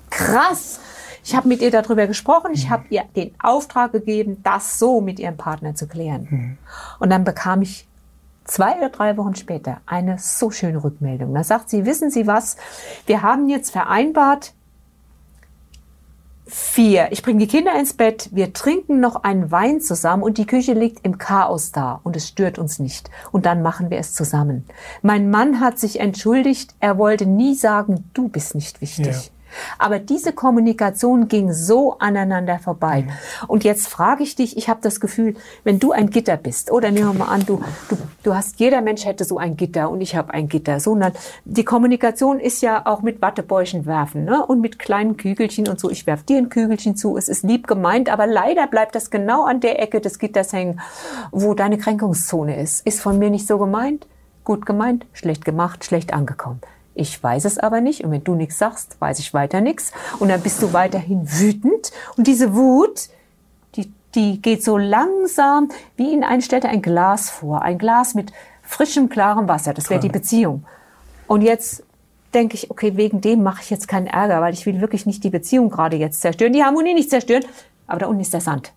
Krass. 0.08 0.80
Ich 1.24 1.34
habe 1.34 1.48
mit 1.48 1.62
ihr 1.62 1.70
darüber 1.70 2.06
gesprochen. 2.06 2.50
Ich 2.52 2.68
habe 2.70 2.84
ihr 2.90 3.02
den 3.16 3.34
Auftrag 3.42 3.92
gegeben, 3.92 4.42
das 4.42 4.78
so 4.78 5.00
mit 5.00 5.18
ihrem 5.18 5.36
Partner 5.36 5.74
zu 5.74 5.88
klären. 5.88 6.58
Und 6.98 7.10
dann 7.10 7.24
bekam 7.24 7.62
ich 7.62 7.88
zwei 8.44 8.76
oder 8.76 8.90
drei 8.90 9.16
Wochen 9.16 9.34
später 9.34 9.78
eine 9.86 10.18
so 10.18 10.50
schöne 10.50 10.84
Rückmeldung. 10.84 11.34
Da 11.34 11.42
sagt 11.42 11.70
sie, 11.70 11.86
wissen 11.86 12.10
Sie 12.10 12.26
was? 12.26 12.56
Wir 13.06 13.22
haben 13.22 13.48
jetzt 13.48 13.70
vereinbart, 13.70 14.52
vier, 16.46 17.08
ich 17.10 17.22
bringe 17.22 17.38
die 17.38 17.46
Kinder 17.46 17.72
ins 17.78 17.94
Bett, 17.94 18.28
wir 18.32 18.52
trinken 18.52 19.00
noch 19.00 19.24
einen 19.24 19.50
Wein 19.50 19.80
zusammen 19.80 20.22
und 20.22 20.36
die 20.36 20.46
Küche 20.46 20.74
liegt 20.74 21.04
im 21.04 21.16
Chaos 21.16 21.72
da 21.72 22.00
und 22.04 22.16
es 22.16 22.28
stört 22.28 22.58
uns 22.58 22.78
nicht. 22.78 23.10
Und 23.32 23.46
dann 23.46 23.62
machen 23.62 23.90
wir 23.90 23.98
es 23.98 24.12
zusammen. 24.12 24.66
Mein 25.00 25.30
Mann 25.30 25.60
hat 25.60 25.78
sich 25.78 26.00
entschuldigt, 26.00 26.74
er 26.80 26.98
wollte 26.98 27.24
nie 27.24 27.54
sagen, 27.54 28.10
du 28.12 28.28
bist 28.28 28.54
nicht 28.54 28.82
wichtig. 28.82 29.06
Ja. 29.06 29.32
Aber 29.78 29.98
diese 29.98 30.32
Kommunikation 30.32 31.28
ging 31.28 31.52
so 31.52 31.98
aneinander 31.98 32.58
vorbei. 32.58 33.06
Und 33.48 33.64
jetzt 33.64 33.88
frage 33.88 34.22
ich 34.22 34.36
dich, 34.36 34.56
ich 34.56 34.68
habe 34.68 34.80
das 34.82 35.00
Gefühl, 35.00 35.34
wenn 35.64 35.78
du 35.78 35.92
ein 35.92 36.10
Gitter 36.10 36.36
bist, 36.36 36.70
oder 36.70 36.90
nehmen 36.90 37.12
wir 37.12 37.24
mal 37.24 37.32
an, 37.32 37.44
du, 37.46 37.62
du, 37.88 37.96
du 38.22 38.34
hast, 38.34 38.60
jeder 38.60 38.80
Mensch 38.80 39.04
hätte 39.04 39.24
so 39.24 39.38
ein 39.38 39.56
Gitter 39.56 39.90
und 39.90 40.00
ich 40.00 40.16
habe 40.16 40.32
ein 40.32 40.48
Gitter, 40.48 40.80
sondern 40.80 41.12
die 41.44 41.64
Kommunikation 41.64 42.40
ist 42.40 42.62
ja 42.62 42.86
auch 42.86 43.02
mit 43.02 43.22
Wattebäuschen 43.22 43.86
werfen 43.86 44.24
ne? 44.24 44.44
und 44.44 44.60
mit 44.60 44.78
kleinen 44.78 45.16
Kügelchen 45.16 45.68
und 45.68 45.80
so. 45.80 45.90
Ich 45.90 46.06
werf 46.06 46.22
dir 46.22 46.38
ein 46.38 46.48
Kügelchen 46.48 46.96
zu, 46.96 47.16
es 47.16 47.28
ist 47.28 47.44
lieb 47.44 47.66
gemeint, 47.66 48.08
aber 48.08 48.26
leider 48.26 48.66
bleibt 48.66 48.94
das 48.94 49.10
genau 49.10 49.44
an 49.44 49.60
der 49.60 49.80
Ecke 49.80 50.00
des 50.00 50.18
Gitters 50.18 50.52
hängen, 50.52 50.80
wo 51.30 51.54
deine 51.54 51.78
Kränkungszone 51.78 52.60
ist. 52.60 52.86
Ist 52.86 53.00
von 53.00 53.18
mir 53.18 53.30
nicht 53.30 53.46
so 53.46 53.58
gemeint? 53.58 54.06
Gut 54.44 54.66
gemeint, 54.66 55.06
schlecht 55.12 55.44
gemacht, 55.44 55.84
schlecht 55.84 56.12
angekommen. 56.12 56.60
Ich 56.94 57.20
weiß 57.20 57.44
es 57.44 57.58
aber 57.58 57.80
nicht. 57.80 58.04
Und 58.04 58.10
wenn 58.12 58.24
du 58.24 58.34
nichts 58.34 58.58
sagst, 58.58 59.00
weiß 59.00 59.18
ich 59.18 59.34
weiter 59.34 59.60
nichts. 59.60 59.92
Und 60.18 60.28
dann 60.28 60.40
bist 60.40 60.62
du 60.62 60.72
weiterhin 60.72 61.22
wütend. 61.30 61.92
Und 62.16 62.26
diese 62.26 62.54
Wut, 62.54 63.08
die, 63.74 63.92
die 64.14 64.40
geht 64.40 64.62
so 64.62 64.78
langsam, 64.78 65.70
wie 65.96 66.12
in 66.12 66.22
einen 66.22 66.42
stellt 66.42 66.64
er 66.64 66.70
ein 66.70 66.82
Glas 66.82 67.30
vor. 67.30 67.62
Ein 67.62 67.78
Glas 67.78 68.14
mit 68.14 68.32
frischem, 68.62 69.08
klarem 69.08 69.48
Wasser. 69.48 69.74
Das 69.74 69.90
wäre 69.90 70.00
die 70.00 70.08
Beziehung. 70.08 70.64
Und 71.26 71.42
jetzt 71.42 71.82
denke 72.32 72.54
ich, 72.54 72.70
okay, 72.70 72.96
wegen 72.96 73.20
dem 73.20 73.42
mache 73.42 73.62
ich 73.62 73.70
jetzt 73.70 73.88
keinen 73.88 74.06
Ärger, 74.06 74.40
weil 74.40 74.54
ich 74.54 74.66
will 74.66 74.80
wirklich 74.80 75.06
nicht 75.06 75.22
die 75.24 75.30
Beziehung 75.30 75.70
gerade 75.70 75.96
jetzt 75.96 76.20
zerstören, 76.20 76.52
die 76.52 76.64
Harmonie 76.64 76.94
nicht 76.94 77.10
zerstören. 77.10 77.44
Aber 77.86 78.00
da 78.00 78.06
unten 78.06 78.20
ist 78.20 78.32
der 78.32 78.40
Sand. 78.40 78.72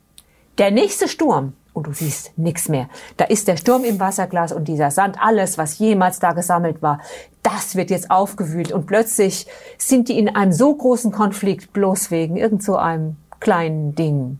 Der 0.58 0.72
nächste 0.72 1.08
Sturm, 1.08 1.54
und 1.78 1.88
du 1.88 1.94
siehst 1.94 2.38
nichts 2.38 2.70
mehr. 2.70 2.90
Da 3.18 3.26
ist 3.26 3.48
der 3.48 3.56
Sturm 3.56 3.84
im 3.84 4.00
Wasserglas 4.00 4.52
und 4.52 4.68
dieser 4.68 4.92
Sand, 4.92 5.18
alles, 5.22 5.58
was 5.58 5.78
jemals 5.78 6.20
da 6.20 6.34
gesammelt 6.34 6.82
war, 6.82 7.00
das 7.44 7.76
wird 7.76 7.92
jetzt 7.92 8.12
aufgewühlt 8.12 8.72
und 8.72 8.88
plötzlich 8.88 9.48
sind 9.78 10.10
die 10.10 10.18
in 10.18 10.36
einem 10.36 10.52
so 10.52 10.74
großen 10.74 11.12
Konflikt 11.12 11.72
bloß 11.72 12.12
wegen 12.12 12.36
irgend 12.36 12.63
so 12.63 12.76
einem 12.76 13.16
kleinen 13.40 13.96
Ding. 13.96 14.40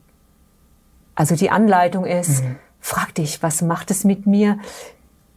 Also 1.16 1.36
die 1.36 1.50
Anleitung 1.52 2.06
ist, 2.06 2.44
mhm. 2.44 2.56
frag 2.82 3.14
dich, 3.16 3.42
was 3.44 3.62
macht 3.62 3.92
es 3.92 4.04
mit 4.04 4.26
mir? 4.26 4.58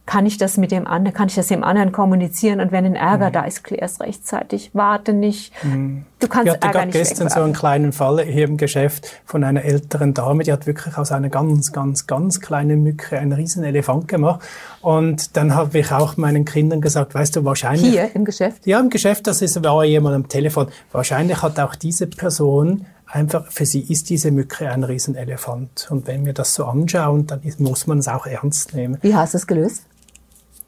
Kann 0.05 0.25
ich 0.25 0.37
das 0.37 0.57
mit 0.57 0.71
dem 0.71 0.87
anderen, 0.87 1.15
kann 1.15 1.27
ich 1.27 1.35
das 1.35 1.47
dem 1.47 1.63
anderen 1.63 1.91
kommunizieren 1.91 2.59
und 2.59 2.71
wenn 2.71 2.85
ein 2.85 2.95
Ärger 2.95 3.29
mhm. 3.29 3.33
da 3.33 3.43
ist, 3.43 3.63
klär 3.63 3.83
es 3.83 3.99
rechtzeitig, 3.99 4.71
warte 4.73 5.13
nicht. 5.13 5.53
Mhm. 5.63 6.05
Du 6.19 6.27
kannst 6.27 6.47
ich 6.47 6.53
hatte 6.53 6.67
Ärger 6.67 6.85
nicht 6.85 6.93
gestern 6.93 7.29
so 7.29 7.41
einen 7.41 7.53
kleinen 7.53 7.93
Fall 7.93 8.21
hier 8.23 8.45
im 8.45 8.57
Geschäft 8.57 9.21
von 9.25 9.43
einer 9.43 9.63
älteren 9.63 10.13
Dame, 10.13 10.43
die 10.43 10.51
hat 10.51 10.65
wirklich 10.65 10.97
aus 10.97 11.11
einer 11.11 11.29
ganz, 11.29 11.71
ganz, 11.71 12.07
ganz 12.07 12.41
kleinen 12.41 12.83
Mücke 12.83 13.17
einen 13.17 13.33
riesen 13.33 13.63
Elefant 13.63 14.07
gemacht 14.07 14.41
und 14.81 15.37
dann 15.37 15.55
habe 15.55 15.79
ich 15.79 15.91
auch 15.91 16.17
meinen 16.17 16.45
Kindern 16.45 16.81
gesagt, 16.81 17.13
weißt 17.13 17.35
du, 17.35 17.45
wahrscheinlich... 17.45 17.91
Hier 17.91 18.13
im 18.15 18.25
Geschäft? 18.25 18.65
Ja, 18.65 18.79
im 18.79 18.89
Geschäft, 18.89 19.27
das 19.27 19.41
ist, 19.41 19.63
war 19.63 19.83
jemand 19.85 20.15
am 20.15 20.27
Telefon. 20.27 20.67
Wahrscheinlich 20.91 21.41
hat 21.41 21.59
auch 21.59 21.75
diese 21.75 22.07
Person 22.07 22.85
einfach, 23.11 23.51
für 23.51 23.65
sie 23.65 23.81
ist 23.81 24.09
diese 24.09 24.31
Mücke 24.31 24.69
ein 24.69 24.83
Riesenelefant. 24.83 25.87
Und 25.89 26.07
wenn 26.07 26.25
wir 26.25 26.33
das 26.33 26.53
so 26.53 26.65
anschauen, 26.65 27.27
dann 27.27 27.41
muss 27.59 27.87
man 27.87 27.99
es 27.99 28.07
auch 28.07 28.25
ernst 28.25 28.73
nehmen. 28.73 28.97
Wie 29.01 29.15
hast 29.15 29.33
du 29.33 29.37
es 29.37 29.47
gelöst? 29.47 29.83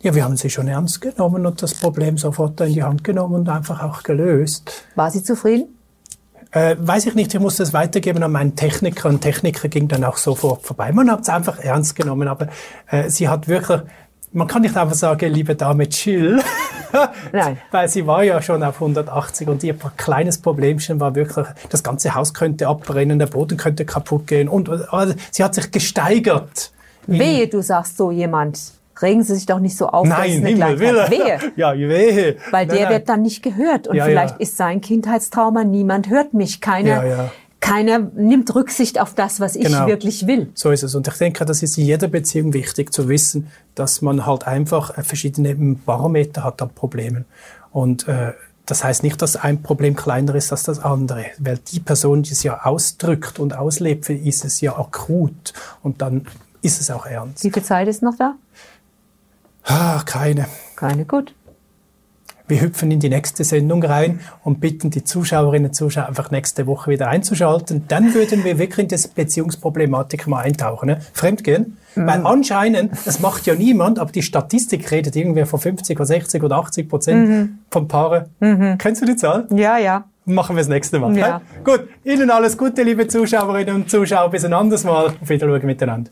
Ja, 0.01 0.13
wir 0.13 0.25
haben 0.25 0.35
sie 0.35 0.49
schon 0.49 0.67
ernst 0.67 0.99
genommen 0.99 1.45
und 1.45 1.61
das 1.61 1.75
Problem 1.75 2.17
sofort 2.17 2.59
in 2.59 2.73
die 2.73 2.83
Hand 2.83 3.05
genommen 3.05 3.35
und 3.35 3.49
einfach 3.49 3.81
auch 3.81 4.03
gelöst. 4.03 4.85
War 4.95 5.09
sie 5.09 5.23
zufrieden? 5.23 5.69
Äh, 6.51 6.75
weiß 6.77 7.05
ich 7.07 7.15
nicht, 7.15 7.33
ich 7.33 7.39
musste 7.39 7.63
es 7.63 7.73
weitergeben 7.73 8.21
an 8.21 8.31
meinen 8.31 8.55
Techniker 8.55 9.09
und 9.09 9.21
Techniker 9.21 9.69
ging 9.69 9.87
dann 9.87 10.03
auch 10.03 10.17
sofort 10.17 10.61
vorbei. 10.63 10.91
Man 10.91 11.09
hat 11.09 11.21
es 11.21 11.29
einfach 11.29 11.57
ernst 11.57 11.95
genommen, 11.95 12.27
aber 12.27 12.49
äh, 12.87 13.09
sie 13.09 13.29
hat 13.29 13.47
wirklich, 13.47 13.81
man 14.33 14.47
kann 14.47 14.63
nicht 14.63 14.75
einfach 14.75 14.95
sagen, 14.95 15.31
liebe 15.31 15.55
Dame, 15.55 15.87
chill. 15.87 16.41
Nein. 17.31 17.57
Weil 17.71 17.87
sie 17.87 18.05
war 18.05 18.23
ja 18.23 18.41
schon 18.41 18.63
auf 18.63 18.75
180 18.75 19.47
und 19.47 19.63
ihr 19.63 19.75
kleines 19.97 20.39
Problemchen 20.39 20.99
war 20.99 21.15
wirklich, 21.15 21.47
das 21.69 21.83
ganze 21.83 22.13
Haus 22.13 22.33
könnte 22.33 22.67
abbrennen, 22.67 23.19
der 23.19 23.27
Boden 23.27 23.57
könnte 23.57 23.85
kaputt 23.85 24.27
gehen 24.27 24.47
und 24.49 24.69
also, 24.69 25.13
sie 25.31 25.43
hat 25.43 25.55
sich 25.55 25.71
gesteigert. 25.71 26.71
Wehe, 27.07 27.47
du 27.47 27.61
sagst 27.61 27.97
so 27.97 28.11
jemand 28.11 28.59
regen 29.01 29.23
Sie 29.23 29.35
sich 29.35 29.45
doch 29.45 29.59
nicht 29.59 29.75
so 29.75 29.87
auf. 29.87 30.07
Nein, 30.07 30.45
Himmel, 30.45 30.79
will 30.79 30.95
Wehe. 31.09 31.39
Ja, 31.55 31.75
wehe. 31.75 32.37
Weil 32.51 32.67
der 32.67 32.83
nein. 32.83 32.93
wird 32.93 33.09
dann 33.09 33.21
nicht 33.21 33.41
gehört. 33.41 33.87
Und 33.87 33.95
ja, 33.95 34.05
vielleicht 34.05 34.35
ja. 34.35 34.39
ist 34.39 34.57
sein 34.57 34.81
Kindheitstrauma, 34.81 35.63
niemand 35.63 36.09
hört 36.09 36.33
mich. 36.33 36.61
Keiner, 36.61 37.03
Ja, 37.03 37.05
ja. 37.05 37.31
Keiner 37.63 37.99
nimmt 37.99 38.53
Rücksicht 38.53 38.99
auf 38.99 39.13
das, 39.15 39.39
was 39.39 39.55
ich 39.55 39.63
Genau. 39.63 39.87
wirklich 39.87 40.27
will. 40.27 40.51
So 40.53 40.69
ist 40.71 40.83
es. 40.83 40.95
Und 40.95 41.07
ich 41.07 41.13
denke, 41.13 41.45
das 41.45 41.63
ist 41.63 41.77
in 41.77 41.85
jeder 41.85 42.09
Beziehung 42.09 42.51
wichtig 42.53 42.91
zu 42.91 43.07
wissen, 43.07 43.47
dass 43.73 44.01
man 44.01 44.25
halt 44.25 44.45
einfach 44.45 44.97
äh, 44.97 45.03
verschiedene 45.03 45.55
Barometer 45.55 46.43
hat 46.43 46.61
an 46.61 46.71
Problemen. 46.71 47.23
Und 47.71 48.05
äh, 48.09 48.33
das 48.65 48.83
heißt 48.83 49.03
nicht, 49.03 49.21
dass 49.21 49.37
ein 49.37 49.61
Problem 49.63 49.95
kleiner 49.95 50.35
ist 50.35 50.51
als 50.51 50.63
das 50.63 50.79
andere, 50.79 51.27
weil 51.37 51.57
die 51.71 51.79
Person, 51.79 52.23
die 52.23 52.33
es 52.33 52.43
ja 52.43 52.65
ausdrückt 52.65 53.39
und 53.39 53.55
auslebt, 53.55 54.09
ist 54.09 54.43
es 54.43 54.59
ja 54.59 54.77
akut 54.77 55.53
und 55.83 56.01
dann 56.01 56.27
ist 56.61 56.81
es 56.81 56.91
auch 56.91 57.05
ernst. 57.05 57.45
Wie 57.45 57.51
viel 57.51 57.63
Zeit 57.63 57.87
ist 57.87 58.03
noch 58.03 58.17
da? 58.17 58.35
Ah, 59.63 60.01
keine. 60.05 60.47
Keine, 60.75 61.05
gut. 61.05 61.33
Wir 62.47 62.61
hüpfen 62.61 62.91
in 62.91 62.99
die 62.99 63.09
nächste 63.09 63.43
Sendung 63.43 63.83
rein 63.83 64.19
und 64.43 64.59
bitten 64.59 64.89
die 64.89 65.03
Zuschauerinnen 65.03 65.69
und 65.69 65.73
Zuschauer 65.73 66.07
einfach 66.07 66.29
nächste 66.29 66.67
Woche 66.67 66.91
wieder 66.91 67.07
einzuschalten. 67.07 67.85
Dann 67.87 68.13
würden 68.13 68.43
wir 68.43 68.57
wirklich 68.57 68.83
in 68.83 68.89
das 68.89 69.07
Beziehungsproblematik 69.07 70.27
mal 70.27 70.41
eintauchen. 70.41 70.87
Ne? 70.87 70.97
Fremdgehen. 71.13 71.77
Weil 71.95 72.25
anscheinend, 72.25 72.91
das 73.05 73.19
macht 73.19 73.45
ja 73.45 73.53
niemand, 73.53 73.99
aber 73.99 74.11
die 74.11 74.23
Statistik 74.23 74.89
redet 74.91 75.15
irgendwie 75.15 75.45
von 75.45 75.59
50 75.59 75.97
oder 75.97 76.05
60 76.05 76.43
oder 76.43 76.57
80 76.57 76.89
Prozent 76.89 77.51
von 77.69 77.87
Paaren. 77.87 78.77
Kennst 78.79 79.01
du 79.01 79.05
die 79.05 79.15
Zahl? 79.15 79.47
Ja, 79.51 79.77
ja. 79.77 80.05
Machen 80.25 80.55
wir 80.55 80.61
das 80.61 80.69
nächste 80.69 80.99
Mal. 80.99 81.15
Ja. 81.17 81.39
ne? 81.39 81.41
Gut, 81.63 81.87
Ihnen 82.03 82.31
alles 82.31 82.57
Gute, 82.57 82.83
liebe 82.83 83.07
Zuschauerinnen 83.07 83.75
und 83.75 83.89
Zuschauer. 83.89 84.31
Bis 84.31 84.45
ein 84.45 84.53
anderes 84.53 84.85
Mal. 84.85 85.13
Auf 85.21 85.29
Wiedersehen 85.29 85.65
miteinander. 85.65 86.11